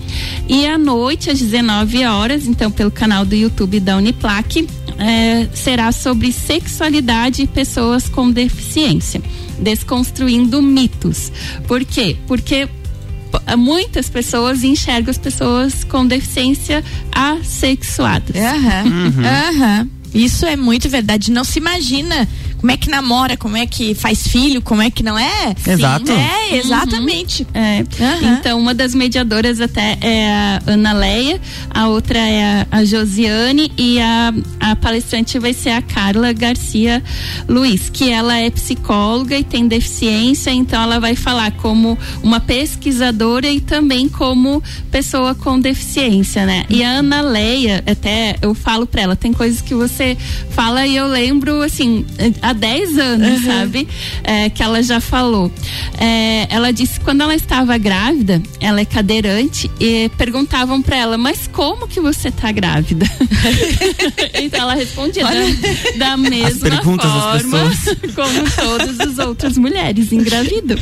E 0.49 0.67
à 0.67 0.77
noite, 0.77 1.31
às 1.31 1.39
19 1.39 2.05
horas, 2.05 2.47
então, 2.47 2.71
pelo 2.71 2.91
canal 2.91 3.25
do 3.25 3.35
YouTube 3.35 3.79
da 3.81 3.97
Uniplac, 3.97 4.67
eh, 4.99 5.47
será 5.55 5.93
sobre 5.93 6.33
sexualidade 6.33 7.43
e 7.43 7.47
pessoas 7.47 8.09
com 8.09 8.31
deficiência, 8.31 9.23
desconstruindo 9.61 10.61
mitos. 10.61 11.31
Por 11.69 11.85
quê? 11.85 12.17
Porque 12.27 12.67
p- 12.67 13.57
muitas 13.57 14.09
pessoas 14.09 14.65
enxergam 14.65 15.11
as 15.11 15.19
pessoas 15.19 15.85
com 15.85 16.05
deficiência 16.07 16.83
assexuadas. 17.13 18.35
Aham. 18.37 19.13
Aham. 19.25 19.89
Isso 20.15 20.47
é 20.47 20.57
muito 20.57 20.89
verdade. 20.89 21.31
Não 21.31 21.45
se 21.45 21.59
imagina 21.59 22.29
como 22.59 22.73
é 22.73 22.77
que 22.77 22.89
namora, 22.89 23.37
como 23.37 23.57
é 23.57 23.67
que 23.67 23.95
faz 23.95 24.27
filho, 24.27 24.61
como 24.61 24.83
é 24.83 24.91
que 24.91 25.03
não 25.03 25.19
é. 25.19 25.55
Exato. 25.67 26.11
É, 26.11 26.57
exatamente. 26.57 27.47
É. 27.55 27.85
Aham. 28.01 28.39
Então, 28.39 28.59
uma 28.59 28.75
das 28.75 28.95
mediadoras 28.95 29.61
até 29.61 29.97
é 30.01 30.29
a 30.31 30.63
Ana 30.67 30.93
Leia, 30.93 31.41
a 31.71 31.89
outra 31.89 32.19
é 32.19 32.43
a, 32.43 32.67
a 32.71 32.85
Josiane 32.85 33.71
e 33.77 34.01
a, 34.01 34.33
a 34.61 34.77
palestrante 34.77 35.39
vai 35.39 35.53
ser 35.53 35.71
a 35.71 35.83
Carla 35.83 36.33
Garcia 36.33 37.03
Luiz, 37.49 37.89
que 37.89 38.11
ela 38.11 38.37
é 38.37 38.51
psicóloga 38.51 39.39
e 39.39 39.45
tem 39.45 39.69
deficiência, 39.69 40.51
então 40.51 40.83
ela 40.83 40.99
vai 40.99 41.15
falar 41.15 41.53
como 41.53 41.99
uma 42.23 42.41
pesquisadora 42.41 43.49
e 43.49 43.61
também 43.61 44.09
como 44.09 44.63
pessoa 44.91 45.35
com 45.35 45.61
deficiência, 45.61 46.45
né? 46.45 46.65
E 46.69 46.83
a 46.83 46.91
Ana 46.91 47.21
Leia, 47.21 47.85
até 47.87 48.37
eu 48.43 48.55
falo 48.55 48.87
pra 48.87 49.03
ela, 49.03 49.17
tem 49.17 49.33
coisas 49.33 49.61
que 49.61 49.75
você 49.75 50.17
fala 50.51 50.87
e 50.87 50.97
eu 50.97 51.07
lembro, 51.07 51.63
assim, 51.63 52.05
há 52.49 52.53
10 52.53 52.99
anos, 52.99 53.45
sabe? 53.45 53.89
É, 54.25 54.49
que 54.51 54.63
ela 54.63 54.83
já 54.83 55.01
falou. 55.01 55.51
É, 55.99 56.47
ela 56.51 56.73
disse 56.73 56.99
que 56.99 57.05
quando 57.05 57.23
ela 57.23 57.35
estava 57.35 57.77
grávida, 57.79 58.43
ela 58.61 58.81
é 58.81 58.85
cadeirante, 58.85 59.71
e 59.81 60.11
perguntavam 60.17 60.81
pra 60.81 60.97
ela, 60.97 61.19
mas 61.19 61.49
como 61.53 61.87
que 61.89 62.01
você 62.01 62.31
tá 62.31 62.51
grávida? 62.53 63.07
então 64.35 64.61
ela 64.61 64.75
respondia 64.75 65.25
da, 65.25 66.11
da 66.11 66.17
mesma 66.17 66.83
forma 66.83 67.71
como 68.15 68.51
todas 68.57 69.01
as 69.01 69.19
outras 69.19 69.59
mulheres 69.59 70.13
engravidam. 70.13 70.79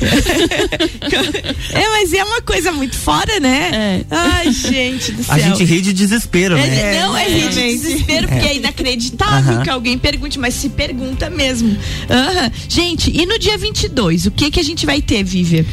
É, 1.73 1.89
mas 1.89 2.13
é 2.13 2.25
uma 2.25 2.41
coisa 2.43 2.73
muito 2.73 2.97
fora, 2.97 3.41
né? 3.41 3.71
É. 3.73 4.05
Ai, 4.11 4.53
gente 4.53 5.13
do 5.13 5.25
céu. 5.25 5.35
A 5.35 5.39
gente 5.39 5.65
ri 5.65 5.81
de 5.81 5.93
desespero, 5.93 6.57
É, 6.57 6.67
né? 6.67 7.01
não, 7.01 7.17
é 7.17 7.29
rir 7.29 7.49
de 7.49 7.55
desespero, 7.63 8.29
porque 8.29 8.47
é 8.47 8.57
inacreditável 8.57 9.55
Aham. 9.55 9.63
que 9.63 9.71
alguém 9.71 9.99
pergunte, 9.99 10.39
mas 10.39 10.55
se 10.55 10.69
pergunta 10.69 11.29
mesmo. 11.31 11.56
Aham. 11.63 12.51
Gente, 12.69 13.11
e 13.11 13.27
no 13.27 13.39
dia 13.39 13.57
22, 13.57 14.27
o 14.27 14.31
que 14.31 14.51
que 14.51 14.61
a 14.61 14.65
gente 14.65 14.87
vai 14.87 15.01
ter, 15.01 15.23
Vivian? 15.23 15.65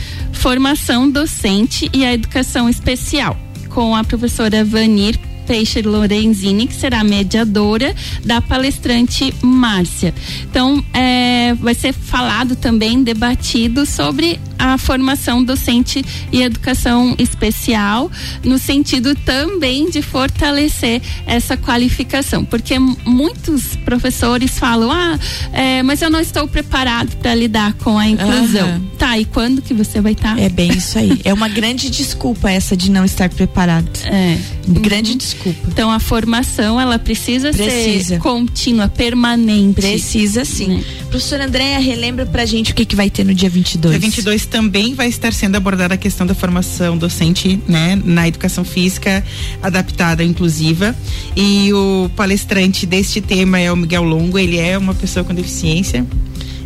formação 0.44 1.10
docente 1.10 1.90
e 1.94 2.04
a 2.04 2.14
educação 2.14 2.68
especial, 2.68 3.38
com 3.70 3.96
a 3.96 4.04
professora 4.04 4.66
Vanir 4.66 5.18
Peixe 5.46 5.82
Lorenzini, 5.82 6.68
que 6.68 6.76
será 6.76 7.04
mediadora 7.04 7.96
da 8.24 8.42
palestrante 8.42 9.34
Márcia. 9.42 10.14
Então, 10.50 10.84
é, 10.94 11.54
vai 11.56 11.74
ser 11.74 11.94
falado 11.94 12.56
também, 12.56 13.04
debatido 13.04 13.86
sobre 13.86 14.40
a 14.58 14.78
formação 14.78 15.44
docente 15.44 16.04
e 16.32 16.42
educação 16.42 17.16
especial, 17.20 18.10
no 18.44 18.58
sentido 18.58 19.14
também 19.14 19.90
de 19.90 20.02
fortalecer 20.02 21.02
essa 21.26 21.58
qualificação, 21.58 22.46
porque 22.46 22.80
muitos 22.80 23.76
professores 23.84 24.58
falam, 24.58 24.90
ah, 24.92 25.20
é, 25.52 25.84
mas 25.84 26.02
eu 26.02 26.10
não 26.10 26.20
estou 26.20 26.48
preparado 26.48 27.16
para 27.18 27.36
lidar 27.36 27.74
com 27.74 27.98
a 27.98 28.08
inclusão. 28.08 28.68
Aham. 28.68 28.82
Tá, 28.98 29.20
e 29.20 29.26
quando 29.26 29.62
que 29.62 29.74
você 29.74 30.00
vai 30.00 30.14
estar? 30.14 30.40
É 30.40 30.48
bem 30.48 30.72
isso 30.72 30.98
aí. 30.98 31.20
É 31.26 31.34
uma 31.34 31.50
grande 31.50 31.90
desculpa 31.90 32.50
essa 32.50 32.78
de 32.78 32.90
não 32.90 33.04
estar 33.04 33.30
preparado. 33.30 33.90
É. 34.06 34.38
Grande 34.66 35.16
desculpa. 35.16 35.33
Então 35.68 35.92
a 35.92 36.00
formação 36.00 36.80
ela 36.80 36.98
precisa, 37.00 37.52
Precisa. 37.52 38.16
ser 38.16 38.20
contínua, 38.20 38.88
permanente. 38.88 39.76
Precisa 39.82 40.46
sim. 40.46 40.68
Né? 40.68 40.84
Professora 41.10 41.46
Andréia, 41.46 41.80
relembra 41.80 42.26
pra 42.26 42.46
gente 42.46 42.72
o 42.72 42.76
que, 42.76 42.86
que 42.86 42.96
vai 42.96 43.10
ter 43.10 43.24
no 43.24 43.34
dia 43.34 43.50
22. 43.50 44.00
Dia 44.00 44.10
22 44.10 44.46
também 44.46 44.94
vai 44.94 45.08
estar 45.08 45.34
sendo 45.34 45.56
abordada 45.56 45.94
a 45.94 45.98
questão 45.98 46.26
da 46.26 46.34
formação 46.34 46.98
docente, 46.98 47.60
né, 47.68 48.00
na 48.04 48.28
educação 48.28 48.64
física 48.64 49.24
adaptada, 49.62 50.24
inclusiva. 50.24 50.96
E 51.36 51.72
o 51.74 52.10
palestrante 52.16 52.86
deste 52.86 53.22
tema 53.22 53.60
é 53.60 53.72
o 53.72 53.76
Miguel 53.76 54.04
Longo, 54.04 54.38
ele 54.40 54.58
é 54.58 54.78
uma 54.78 54.94
pessoa 54.94 55.24
com 55.24 55.34
deficiência. 55.34 56.06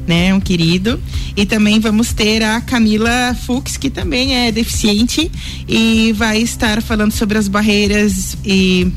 Né, 0.07 0.33
um 0.33 0.39
querido. 0.39 1.01
E 1.35 1.45
também 1.45 1.81
vamos 1.81 2.13
ter 2.13 2.41
a 2.41 2.61
Camila 2.61 3.35
Fux, 3.45 3.75
que 3.75 3.89
também 3.89 4.35
é 4.35 4.51
deficiente 4.53 5.29
e 5.67 6.13
vai 6.13 6.39
estar 6.39 6.81
falando 6.81 7.11
sobre 7.11 7.37
as 7.37 7.49
barreiras 7.49 8.37
e 8.45 8.89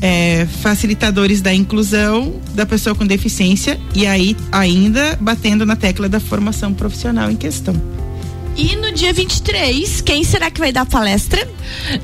é, 0.00 0.46
facilitadores 0.60 1.40
da 1.40 1.54
inclusão 1.54 2.34
da 2.54 2.66
pessoa 2.66 2.94
com 2.94 3.06
deficiência 3.06 3.80
e 3.94 4.06
aí 4.06 4.36
ainda 4.52 5.16
batendo 5.20 5.64
na 5.64 5.76
tecla 5.76 6.08
da 6.08 6.20
formação 6.20 6.72
profissional 6.74 7.30
em 7.30 7.36
questão. 7.36 7.74
E 8.56 8.74
no 8.76 8.90
dia 8.90 9.12
23, 9.12 10.00
quem 10.00 10.24
será 10.24 10.50
que 10.50 10.58
vai 10.58 10.72
dar 10.72 10.82
a 10.82 10.86
palestra? 10.86 11.46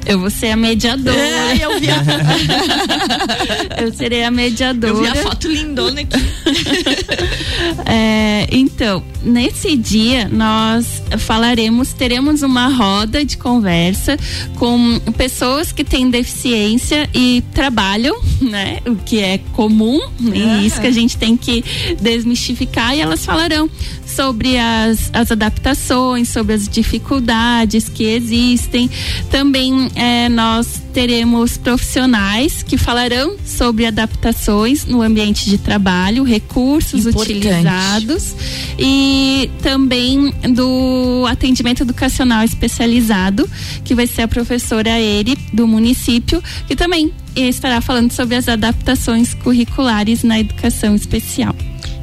Eu 0.05 0.19
vou 0.19 0.29
ser 0.29 0.49
a 0.49 0.57
mediadora. 0.57 1.17
É, 1.53 1.65
eu 1.65 1.81
vi 1.81 1.88
a, 1.91 2.03
Eu 3.83 3.93
serei 3.93 4.25
a 4.25 4.31
mediadora. 4.31 4.93
eu 4.93 5.03
vi 5.03 5.09
a 5.09 5.15
foto 5.23 5.49
lindona 5.49 6.03
aqui. 6.03 6.19
É, 7.87 8.49
então, 8.51 9.03
nesse 9.23 9.77
dia 9.77 10.29
nós 10.29 11.03
falaremos, 11.19 11.93
teremos 11.93 12.43
uma 12.43 12.69
roda 12.69 13.25
de 13.25 13.37
conversa 13.37 14.17
com 14.57 14.99
pessoas 15.17 15.73
que 15.73 15.85
têm 15.85 16.11
deficiência 16.11 17.09
e 17.15 17.43
trabalham, 17.55 18.19
né? 18.41 18.79
O 18.87 18.97
que 18.97 19.21
é 19.21 19.38
comum, 19.53 20.01
e 20.21 20.67
isso 20.67 20.81
que 20.81 20.87
a 20.87 20.93
gente 20.93 21.17
tem 21.17 21.37
que 21.37 21.65
desmistificar, 22.01 22.97
e 22.97 23.01
elas 23.01 23.25
falarão 23.25 23.71
sobre 24.14 24.59
as, 24.59 25.11
as 25.12 25.31
adaptações, 25.31 26.29
sobre 26.29 26.55
as 26.55 26.68
dificuldades 26.68 27.88
que 27.88 28.05
existem. 28.05 28.90
Também 29.31 29.90
é, 29.94 30.29
nós 30.29 30.83
teremos 30.92 31.57
profissionais 31.57 32.62
que 32.62 32.77
falarão 32.77 33.37
sobre 33.44 33.87
adaptações 33.87 34.85
no 34.85 35.03
ambiente 35.03 35.48
de 35.48 35.59
trabalho, 35.59 36.22
recursos 36.22 37.07
Importante. 37.07 37.38
utilizados 37.38 38.35
e 38.79 39.51
também 39.62 40.33
do 40.55 41.25
atendimento 41.29 41.83
educacional 41.83 42.44
especializado, 42.44 43.48
que 43.85 43.94
vai 43.94 44.07
ser 44.07 44.22
a 44.22 44.29
professora 44.29 45.01
Eri 45.01 45.37
do 45.53 45.66
município, 45.66 46.42
que 46.66 46.77
também 46.77 47.12
estará 47.35 47.81
falando 47.81 48.12
sobre 48.12 48.37
as 48.37 48.48
adaptações 48.48 49.35
curriculares 49.35 50.22
na 50.22 50.38
educação 50.38 50.94
especial. 50.94 51.55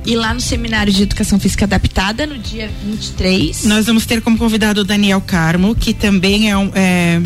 E 0.06 0.16
lá 0.16 0.34
no 0.34 0.40
Seminário 0.40 0.92
de 0.92 1.04
Educação 1.04 1.40
Física 1.40 1.66
Adaptada, 1.66 2.26
no 2.26 2.38
dia 2.38 2.70
23. 2.86 3.66
Nós 3.66 3.86
vamos 3.86 4.06
ter 4.06 4.22
como 4.22 4.38
convidado 4.38 4.82
o 4.82 4.84
Daniel 4.84 5.22
Carmo, 5.22 5.76
que 5.76 5.94
também 5.94 6.50
é 6.50 6.58
um. 6.58 6.72
É... 6.74 7.22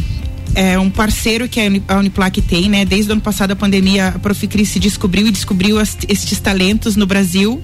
É 0.55 0.77
um 0.77 0.87
parceiro 0.87 1.49
que 1.49 1.59
a 1.59 1.63
Uni- 1.63 1.81
a 1.87 1.97
Uniplac 1.97 2.39
tem, 2.43 2.69
né? 2.69 2.85
Desde 2.85 3.09
o 3.09 3.13
ano 3.13 3.21
passado 3.21 3.49
a 3.49 3.55
pandemia, 3.55 4.09
a 4.09 4.19
Proficris 4.19 4.69
se 4.69 4.77
descobriu 4.77 5.25
e 5.25 5.31
descobriu 5.31 5.79
as- 5.79 5.97
estes 6.07 6.39
talentos 6.39 6.95
no 6.95 7.07
Brasil. 7.07 7.59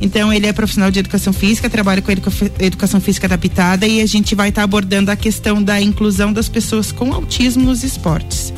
Então 0.00 0.32
ele 0.32 0.46
é 0.46 0.52
profissional 0.52 0.92
de 0.92 1.00
educação 1.00 1.32
física, 1.32 1.68
trabalha 1.68 2.00
com 2.00 2.12
educa- 2.12 2.30
educação 2.60 3.00
física 3.00 3.26
adaptada 3.26 3.84
e 3.84 4.00
a 4.00 4.06
gente 4.06 4.36
vai 4.36 4.50
estar 4.50 4.62
abordando 4.62 5.10
a 5.10 5.16
questão 5.16 5.60
da 5.60 5.80
inclusão 5.82 6.32
das 6.32 6.48
pessoas 6.48 6.92
com 6.92 7.12
autismo 7.12 7.64
nos 7.64 7.82
esportes. 7.82 8.52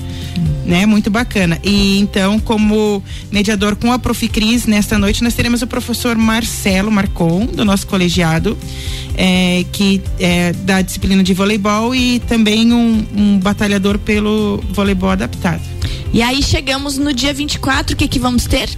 Né? 0.65 0.87
Muito 0.87 1.11
bacana. 1.11 1.59
E 1.63 1.99
então, 1.99 2.39
como 2.39 3.03
mediador 3.31 3.77
com 3.77 3.93
a 3.93 3.99
Proficris, 3.99 4.67
nesta 4.67 4.97
noite 4.99 5.23
nós 5.23 5.35
teremos 5.35 5.61
o 5.61 5.67
professor 5.67 6.17
Marcelo 6.17 6.91
Marcon, 6.91 7.47
do 7.47 7.65
nosso 7.65 7.87
colegiado, 7.87 8.57
eh, 9.17 9.65
que 9.73 10.01
é 10.19 10.53
da 10.53 10.81
disciplina 10.81 11.23
de 11.23 11.35
voleibol 11.35 11.95
e 11.95 12.21
também 12.21 12.73
um, 12.73 13.05
um 13.15 13.39
batalhador 13.39 13.99
pelo 13.99 14.63
voleibol 14.71 15.11
adaptado. 15.11 15.61
E 16.13 16.23
aí 16.23 16.43
chegamos 16.43 16.97
no 16.97 17.13
dia 17.13 17.35
24, 17.35 17.95
o 17.95 17.97
que 17.97 18.07
que 18.09 18.19
vamos 18.19 18.47
ter? 18.47 18.71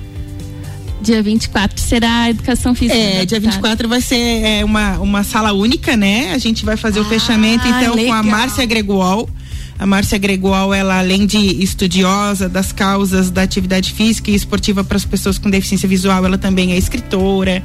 Dia 1.02 1.22
24 1.22 1.80
será 1.80 2.22
a 2.22 2.30
educação 2.30 2.74
física. 2.74 2.98
É, 2.98 3.26
dia 3.26 3.36
adaptada. 3.36 3.40
24 3.40 3.88
vai 3.88 4.00
ser 4.00 4.16
é, 4.16 4.64
uma, 4.64 4.98
uma 4.98 5.22
sala 5.22 5.52
única, 5.52 5.96
né? 5.96 6.32
A 6.32 6.38
gente 6.38 6.64
vai 6.64 6.76
fazer 6.78 6.98
o 6.98 7.02
Ah, 7.02 7.08
fechamento 7.08 7.66
então 7.68 7.92
com 7.92 8.12
a 8.12 8.20
legal. 8.20 8.24
Márcia 8.24 8.64
Gregual. 8.64 9.28
A 9.78 9.86
Márcia 9.86 10.16
Gregual, 10.18 10.72
ela 10.72 10.98
além 10.98 11.26
de 11.26 11.38
estudiosa 11.62 12.48
das 12.48 12.70
causas 12.70 13.30
da 13.30 13.42
atividade 13.42 13.92
física 13.92 14.30
e 14.30 14.34
esportiva 14.34 14.84
para 14.84 14.96
as 14.96 15.04
pessoas 15.04 15.36
com 15.36 15.50
deficiência 15.50 15.88
visual, 15.88 16.24
ela 16.24 16.38
também 16.38 16.72
é 16.72 16.78
escritora, 16.78 17.62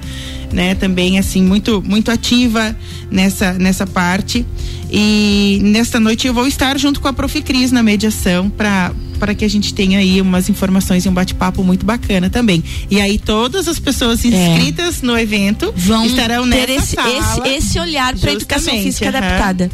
né? 0.51 0.73
Também 0.73 1.19
assim 1.19 1.43
muito 1.43 1.83
muito 1.85 2.09
ativa 2.09 2.75
nessa 3.11 3.53
nessa 3.53 3.85
parte. 3.85 4.45
E 4.91 5.59
nesta 5.61 5.99
noite 5.99 6.25
eu 6.25 6.33
vou 6.33 6.47
estar 6.47 6.77
junto 6.79 6.99
com 6.99 7.07
a 7.07 7.13
Prof 7.13 7.41
Cris 7.41 7.71
na 7.71 7.83
mediação 7.83 8.49
para 8.49 8.91
para 9.19 9.35
que 9.35 9.43
a 9.43 9.49
gente 9.49 9.73
tenha 9.73 9.99
aí 9.99 10.21
umas 10.21 10.49
informações 10.49 11.05
e 11.05 11.09
um 11.09 11.13
bate-papo 11.13 11.61
muito 11.61 11.85
bacana 11.85 12.29
também. 12.29 12.63
E 12.89 12.99
aí 13.01 13.19
todas 13.19 13.67
as 13.67 13.77
pessoas 13.77 14.23
inscritas 14.23 15.01
no 15.01 15.17
evento 15.17 15.73
Vão 15.75 16.05
estarão 16.05 16.49
ter 16.49 16.67
nessa 16.67 16.71
esse, 16.71 16.95
sala. 16.95 17.47
esse, 17.47 17.67
esse 17.67 17.79
olhar 17.79 18.17
para 18.17 18.31
educação 18.31 18.73
física 18.73 19.09
aham. 19.09 19.17
adaptada. 19.17 19.69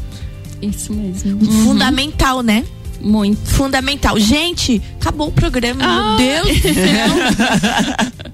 Isso 0.61 0.93
mesmo. 0.93 1.39
Fundamental, 1.63 2.41
né? 2.41 2.63
Muito. 3.01 3.49
Fundamental. 3.51 4.17
Gente, 4.19 4.81
acabou 4.99 5.27
o 5.27 5.31
programa, 5.31 5.83
Ah. 5.83 6.17
meu 6.17 6.43
Deus 6.45 6.61
do 6.61 6.73
céu. 6.73 7.09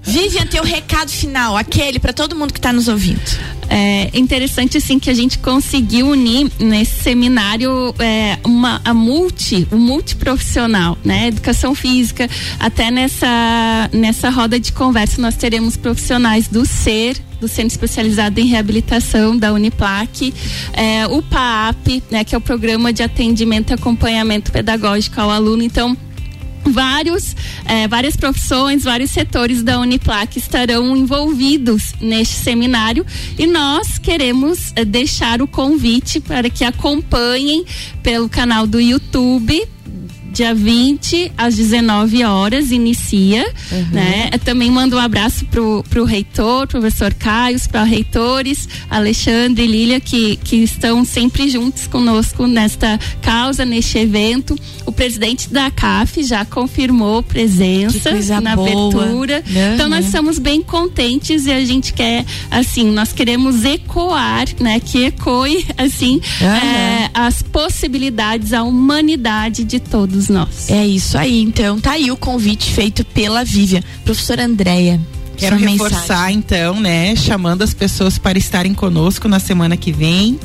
Vivian, 0.02 0.46
teu 0.46 0.64
recado 0.64 1.10
final, 1.10 1.56
aquele 1.56 1.98
para 1.98 2.12
todo 2.12 2.34
mundo 2.34 2.52
que 2.54 2.60
tá 2.60 2.72
nos 2.72 2.88
ouvindo. 2.88 3.20
É 3.68 4.10
interessante 4.14 4.76
assim 4.76 4.98
que 4.98 5.08
a 5.08 5.14
gente 5.14 5.38
conseguiu 5.38 6.08
unir 6.08 6.50
nesse 6.58 7.02
seminário 7.02 7.94
é, 7.98 8.38
uma 8.44 8.80
a 8.84 8.92
multi, 8.92 9.66
o 9.70 9.76
multiprofissional, 9.76 10.96
né? 11.04 11.28
Educação 11.28 11.74
física. 11.74 12.28
Até 12.58 12.90
nessa 12.90 13.88
nessa 13.92 14.30
roda 14.30 14.58
de 14.60 14.72
conversa 14.72 15.20
nós 15.20 15.36
teremos 15.36 15.76
profissionais 15.76 16.48
do 16.48 16.66
ser 16.66 17.16
do 17.42 17.48
Centro 17.48 17.72
Especializado 17.72 18.38
em 18.38 18.46
Reabilitação 18.46 19.36
da 19.36 19.52
Uniplac, 19.52 20.32
é, 20.72 21.06
o 21.08 21.20
PAP, 21.20 22.02
né, 22.08 22.22
que 22.22 22.36
é 22.36 22.38
o 22.38 22.40
Programa 22.40 22.92
de 22.92 23.02
Atendimento 23.02 23.70
e 23.70 23.74
Acompanhamento 23.74 24.52
Pedagógico 24.52 25.20
ao 25.20 25.28
Aluno. 25.28 25.60
Então, 25.62 25.96
vários, 26.64 27.34
eh, 27.64 27.88
várias 27.88 28.14
profissões, 28.14 28.84
vários 28.84 29.10
setores 29.10 29.64
da 29.64 29.80
Uniplac 29.80 30.38
estarão 30.38 30.96
envolvidos 30.96 31.94
neste 32.00 32.34
seminário 32.34 33.04
e 33.36 33.44
nós 33.44 33.98
queremos 33.98 34.72
eh, 34.76 34.84
deixar 34.84 35.42
o 35.42 35.48
convite 35.48 36.20
para 36.20 36.48
que 36.48 36.64
acompanhem 36.64 37.64
pelo 38.04 38.28
canal 38.28 38.68
do 38.68 38.80
YouTube. 38.80 39.66
Dia 40.32 40.54
20 40.54 41.32
às 41.36 41.56
19 41.56 42.24
horas 42.24 42.70
inicia, 42.72 43.44
né? 43.92 44.30
Eu 44.32 44.38
também 44.38 44.70
mando 44.70 44.96
um 44.96 44.98
abraço 44.98 45.44
pro, 45.46 45.84
pro 45.90 46.04
reitor, 46.04 46.66
professor 46.66 47.12
Caio, 47.14 47.60
para 47.70 47.82
reitores, 47.84 48.68
Alexandre 48.88 49.64
e 49.64 49.66
Lília, 49.66 50.00
que, 50.00 50.36
que 50.36 50.56
estão 50.56 51.04
sempre 51.04 51.48
juntos 51.50 51.86
conosco 51.86 52.46
nesta 52.46 52.98
causa, 53.20 53.64
neste 53.64 53.98
evento. 53.98 54.56
O 54.86 54.92
presidente 54.92 55.52
da 55.52 55.70
CAF 55.70 56.22
já 56.24 56.44
confirmou 56.44 57.22
presença 57.22 58.40
na 58.40 58.56
boa. 58.56 58.68
abertura. 58.68 59.42
Uhum. 59.46 59.74
Então 59.74 59.88
nós 59.88 60.06
estamos 60.06 60.38
bem 60.38 60.62
contentes 60.62 61.46
e 61.46 61.52
a 61.52 61.64
gente 61.64 61.92
quer, 61.92 62.24
assim, 62.50 62.90
nós 62.90 63.12
queremos 63.12 63.64
ecoar, 63.64 64.46
né? 64.60 64.80
Que 64.80 65.04
ecoe, 65.06 65.64
assim, 65.76 66.20
Uhum. 66.40 66.46
é, 66.48 67.10
as 67.14 67.42
possibilidades, 67.42 68.52
a 68.52 68.62
humanidade 68.62 69.64
de 69.64 69.78
todos 69.80 70.21
nós. 70.28 70.70
É 70.70 70.86
isso 70.86 71.16
aí, 71.16 71.40
então 71.40 71.80
tá 71.80 71.92
aí 71.92 72.10
o 72.10 72.16
convite 72.16 72.70
feito 72.70 73.04
pela 73.04 73.44
Vivian. 73.44 73.82
Professora 74.04 74.44
Andréia. 74.44 75.00
Quero 75.36 75.56
reforçar 75.56 76.00
mensagem. 76.00 76.38
então, 76.38 76.80
né, 76.80 77.16
chamando 77.16 77.62
as 77.62 77.74
pessoas 77.74 78.18
para 78.18 78.38
estarem 78.38 78.74
conosco 78.74 79.28
na 79.28 79.40
semana 79.40 79.76
que 79.76 79.90
vem. 79.90 80.38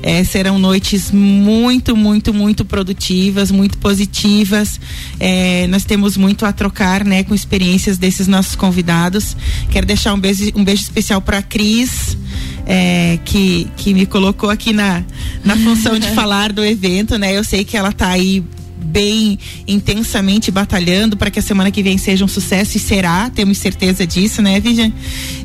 É, 0.00 0.22
serão 0.22 0.60
noites 0.60 1.10
muito, 1.10 1.96
muito, 1.96 2.32
muito 2.32 2.64
produtivas, 2.64 3.50
muito 3.50 3.78
positivas. 3.78 4.78
É, 5.18 5.66
nós 5.66 5.84
temos 5.84 6.16
muito 6.16 6.46
a 6.46 6.52
trocar, 6.52 7.04
né, 7.04 7.24
com 7.24 7.34
experiências 7.34 7.98
desses 7.98 8.28
nossos 8.28 8.54
convidados. 8.54 9.36
Quero 9.70 9.86
deixar 9.86 10.14
um 10.14 10.20
beijo, 10.20 10.52
um 10.54 10.62
beijo 10.62 10.82
especial 10.82 11.20
para 11.20 11.38
a 11.38 11.42
Cris. 11.42 12.16
é, 12.64 13.18
que, 13.24 13.66
que 13.76 13.94
me 13.94 14.04
colocou 14.04 14.50
aqui 14.50 14.74
na, 14.74 15.02
na 15.42 15.56
função 15.56 15.98
de 15.98 16.06
falar 16.14 16.52
do 16.52 16.62
evento, 16.62 17.18
né? 17.18 17.36
Eu 17.36 17.42
sei 17.42 17.64
que 17.64 17.76
ela 17.76 17.90
tá 17.90 18.08
aí 18.08 18.44
bem 18.84 19.38
intensamente 19.66 20.50
batalhando 20.50 21.16
para 21.16 21.30
que 21.30 21.38
a 21.38 21.42
semana 21.42 21.70
que 21.70 21.82
vem 21.82 21.98
seja 21.98 22.24
um 22.24 22.28
sucesso 22.28 22.76
e 22.76 22.80
será, 22.80 23.30
temos 23.30 23.58
certeza 23.58 24.06
disso, 24.06 24.40
né, 24.42 24.60
Vivian? 24.60 24.92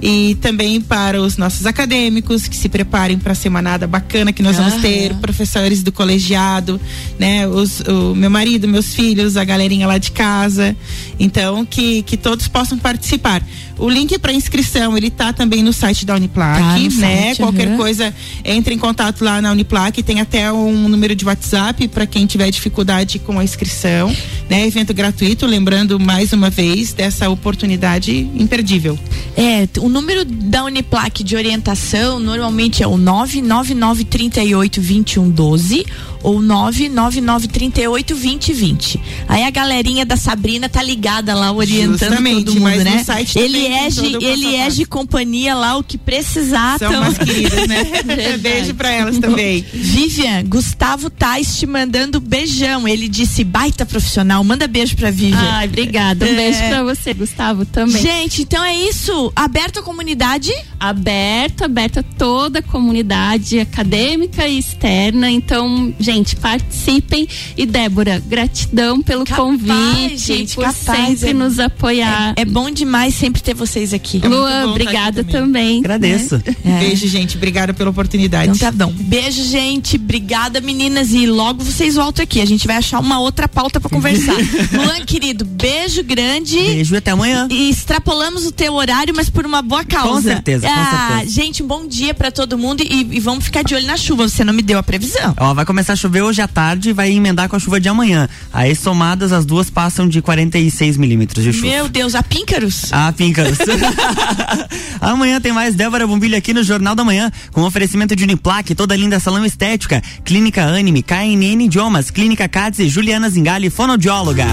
E 0.02 0.36
também 0.42 0.80
para 0.82 1.22
os 1.22 1.38
nossos 1.38 1.66
acadêmicos 1.66 2.48
que 2.48 2.56
se 2.56 2.70
preparem 2.70 3.18
para 3.18 3.34
a 3.34 3.36
semanada 3.36 3.88
bacana 3.88 4.32
que 4.32 4.42
nós 4.44 4.58
vamos 4.58 4.74
Aham. 4.74 4.82
ter, 4.82 5.14
professores 5.16 5.84
do 5.84 5.92
colegiado, 5.92 6.80
né, 7.20 7.48
os, 7.48 7.82
o 7.82 8.16
meu 8.16 8.30
marido, 8.30 8.68
meus 8.68 8.94
filhos, 8.94 9.38
a 9.38 9.44
galerinha 9.44 9.88
lá 9.88 9.98
de 9.98 10.12
casa. 10.12 10.76
Então, 11.20 11.66
que, 11.66 12.02
que 12.04 12.18
todos 12.18 12.48
possam 12.48 12.78
participar. 12.78 13.42
O 13.78 13.90
link 13.90 14.18
para 14.20 14.32
inscrição, 14.32 14.96
ele 14.96 15.10
tá 15.10 15.34
também 15.34 15.64
no 15.64 15.74
site 15.74 16.06
da 16.06 16.16
Uniplac, 16.16 16.60
Tá 16.60 16.78
né? 16.78 16.90
site, 16.90 17.38
Qualquer 17.38 17.68
aham. 17.70 17.78
coisa, 17.78 18.14
entre 18.46 18.76
em 18.76 18.78
contato 18.78 19.24
lá 19.24 19.42
na 19.42 19.52
Uniplac, 19.52 20.02
tem 20.04 20.22
até 20.22 20.52
um 20.52 20.88
número 20.88 21.16
de 21.16 21.26
WhatsApp 21.26 21.88
para 21.88 22.06
quem 22.06 22.26
tiver 22.26 22.50
dificuldade 22.52 23.18
com 23.24 23.40
a 23.40 23.44
inscrição, 23.44 24.16
né? 24.50 24.68
Evento 24.68 24.94
gratuito, 24.94 25.46
lembrando 25.46 26.00
mais 26.00 26.32
uma 26.34 26.50
vez 26.50 26.94
dessa 26.94 27.30
oportunidade 27.30 28.30
imperdível. 28.36 28.98
É, 29.36 29.68
o 29.80 29.90
número 29.90 30.24
da 30.24 30.64
Uniplac 30.64 31.24
de 31.24 31.36
orientação 31.36 32.20
normalmente 32.20 32.84
é 32.84 32.88
o 32.88 32.96
999382112 32.98 35.84
ou 36.24 36.40
999382020. 36.40 39.00
Aí 39.28 39.44
a 39.44 39.50
galerinha 39.50 40.06
da 40.06 40.16
Sabrina 40.16 40.70
tá 40.70 40.82
ligada 40.82 41.36
lá 41.36 41.52
orientando 41.52 42.00
Justamente, 42.00 42.46
todo 42.46 42.62
mundo, 42.62 42.82
né? 42.84 43.04
site 43.04 43.38
Ele 43.38 43.68
é 43.68 43.90
de, 43.90 44.16
ele 44.24 44.56
é 44.56 44.70
de 44.70 44.86
companhia 44.86 45.54
lá 45.54 45.76
o 45.78 45.84
que 45.84 45.98
precisar. 45.98 46.80
São 46.80 46.94
umas 46.94 47.18
queridas, 47.18 47.68
né? 47.68 47.84
Beijo 48.40 48.74
para 48.74 48.90
elas 48.90 49.20
também. 49.20 49.66
Vivian, 49.74 50.46
Gustavo 50.46 51.10
Tais 51.10 51.58
te 51.58 51.68
mandando 51.68 52.22
beijão. 52.22 52.88
Ele 52.88 53.10
disse 53.14 53.44
baita 53.44 53.86
profissional. 53.86 54.44
Manda 54.44 54.68
beijo 54.68 54.96
pra 54.96 55.12
Vivian. 55.12 55.40
Ai, 55.40 55.68
obrigada. 55.68 56.26
Um 56.26 56.30
É. 56.30 56.36
beijo 56.36 56.60
pra 56.68 56.84
você, 56.84 57.14
Gustavo, 57.14 57.66
também. 57.66 58.02
Gente, 58.02 58.42
então 58.42 58.64
é 58.64 58.76
isso. 58.76 59.32
Aberto 59.36 59.80
à 59.80 59.84
comunidade. 59.84 60.52
aberto, 60.80 61.64
aberto 61.64 62.00
a 62.00 62.04
toda 62.04 62.60
a 62.60 62.62
comunidade 62.62 63.58
acadêmica 63.58 64.46
e 64.46 64.58
externa. 64.60 65.32
Então, 65.32 65.94
gente, 65.98 66.36
participem. 66.36 67.26
E 67.58 67.66
Débora, 67.66 68.22
gratidão 68.28 69.02
pelo 69.02 69.24
Capaz, 69.24 69.40
convite, 69.42 70.18
gente, 70.18 70.56
por 70.56 70.66
capaz, 70.66 71.08
sempre 71.20 71.30
é- 71.30 71.34
nos 71.34 71.58
apoiar. 71.58 72.34
É, 72.36 72.42
é 72.42 72.46
bom 72.46 72.70
demais 72.70 73.14
sempre 73.16 73.42
ter 73.42 73.54
vocês 73.54 73.94
aqui. 73.94 74.20
É 74.22 74.28
Luan, 74.28 74.50
tá 74.66 74.68
obrigada 74.72 75.22
aqui 75.22 75.32
também. 75.32 75.80
Agradeço. 75.80 76.42
É. 76.66 76.80
Beijo, 76.80 77.08
gente. 77.08 77.38
Obrigada 77.38 77.74
pela 77.74 77.90
oportunidade. 77.90 78.52
Então 78.52 78.72
tá 78.72 78.86
bom. 78.86 78.92
Beijo, 78.92 79.42
gente. 79.46 79.96
Obrigada, 79.96 80.60
meninas. 80.60 81.14
E 81.14 81.26
logo 81.26 81.64
vocês 81.64 81.96
voltam 81.96 82.24
aqui. 82.24 82.42
A 82.42 82.46
gente 82.46 82.68
vai 82.68 82.76
achar 82.78 83.00
uma 83.04 83.20
outra 83.20 83.48
pauta 83.48 83.80
pra 83.80 83.90
conversar. 83.90 84.36
Luan, 84.74 85.06
querido, 85.06 85.46
beijo 85.46 86.04
grande. 86.04 86.58
Beijo 86.58 86.96
e 86.96 86.98
até 86.98 87.12
amanhã. 87.12 87.48
E 87.50 87.70
extrapolamos 87.70 88.46
o 88.46 88.52
teu 88.52 88.74
horário, 88.74 89.14
mas 89.16 89.30
por 89.30 89.46
uma 89.46 89.62
boa 89.62 89.84
causa. 89.84 90.10
Com 90.10 90.22
certeza, 90.22 90.68
com 90.68 90.74
ah, 90.74 91.08
certeza. 91.10 91.32
Gente, 91.32 91.64
um 91.64 91.68
bom 91.68 91.88
dia 91.88 92.14
pra 92.14 92.32
todo 92.32 92.58
mundo 92.58 92.82
e, 92.82 93.08
e 93.12 93.20
vamos 93.20 93.46
ficar 93.46 93.64
de 93.64 93.76
olho 93.76 93.86
na 93.86 93.98
chuva. 93.98 94.28
Você 94.28 94.44
não 94.44 94.54
me 94.54 94.62
deu 94.62 94.80
a 94.80 94.84
previsão. 94.84 95.34
Ó, 95.38 95.54
vai 95.54 95.66
começar 95.66 95.94
a 95.94 95.96
chover 95.96 96.22
hoje 96.22 96.42
à 96.42 96.48
tarde 96.48 96.90
e 96.90 96.94
vai 96.94 97.12
emendar 97.12 97.50
com 97.50 97.56
a 97.56 97.60
chuva 97.60 97.80
de 97.80 97.90
amanhã. 97.90 98.28
Aí 98.52 98.76
somadas 98.76 99.32
as 99.32 99.46
duas 99.46 99.70
passam 99.70 100.08
de 100.08 100.22
46 100.22 100.98
milímetros 100.98 101.44
de 101.44 101.54
chuva. 101.54 101.68
Meu 101.68 101.90
Deus, 101.90 102.16
a 102.16 102.24
píncaros. 102.24 102.92
Ah, 102.92 103.12
píncaros. 103.12 103.58
Amanhã 105.02 105.42
tem 105.42 105.52
mais 105.52 105.76
Débora 105.76 106.08
Bombilho 106.08 106.38
aqui 106.38 106.54
no 106.54 106.64
Jornal 106.64 106.96
da 106.96 107.04
Manhã, 107.04 107.32
com 107.52 107.62
oferecimento 107.64 108.16
de 108.16 108.24
Uniplaque, 108.24 108.74
toda 108.74 108.96
linda 108.96 109.20
salão 109.20 109.46
estética, 109.46 110.02
Clínica 110.24 110.64
Anime, 110.64 111.04
KNN 111.04 111.66
Idiomas, 111.66 112.10
Clínica 112.10 112.48
Cats 112.48 112.80
e 112.80 112.90
Juliana 112.94 113.28
Zingali, 113.28 113.72
fonoaudióloga. 113.72 114.46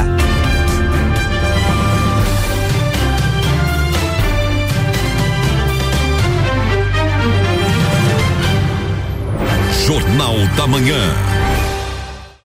Jornal 9.87 10.47
da 10.57 10.67
Manhã. 10.67 11.40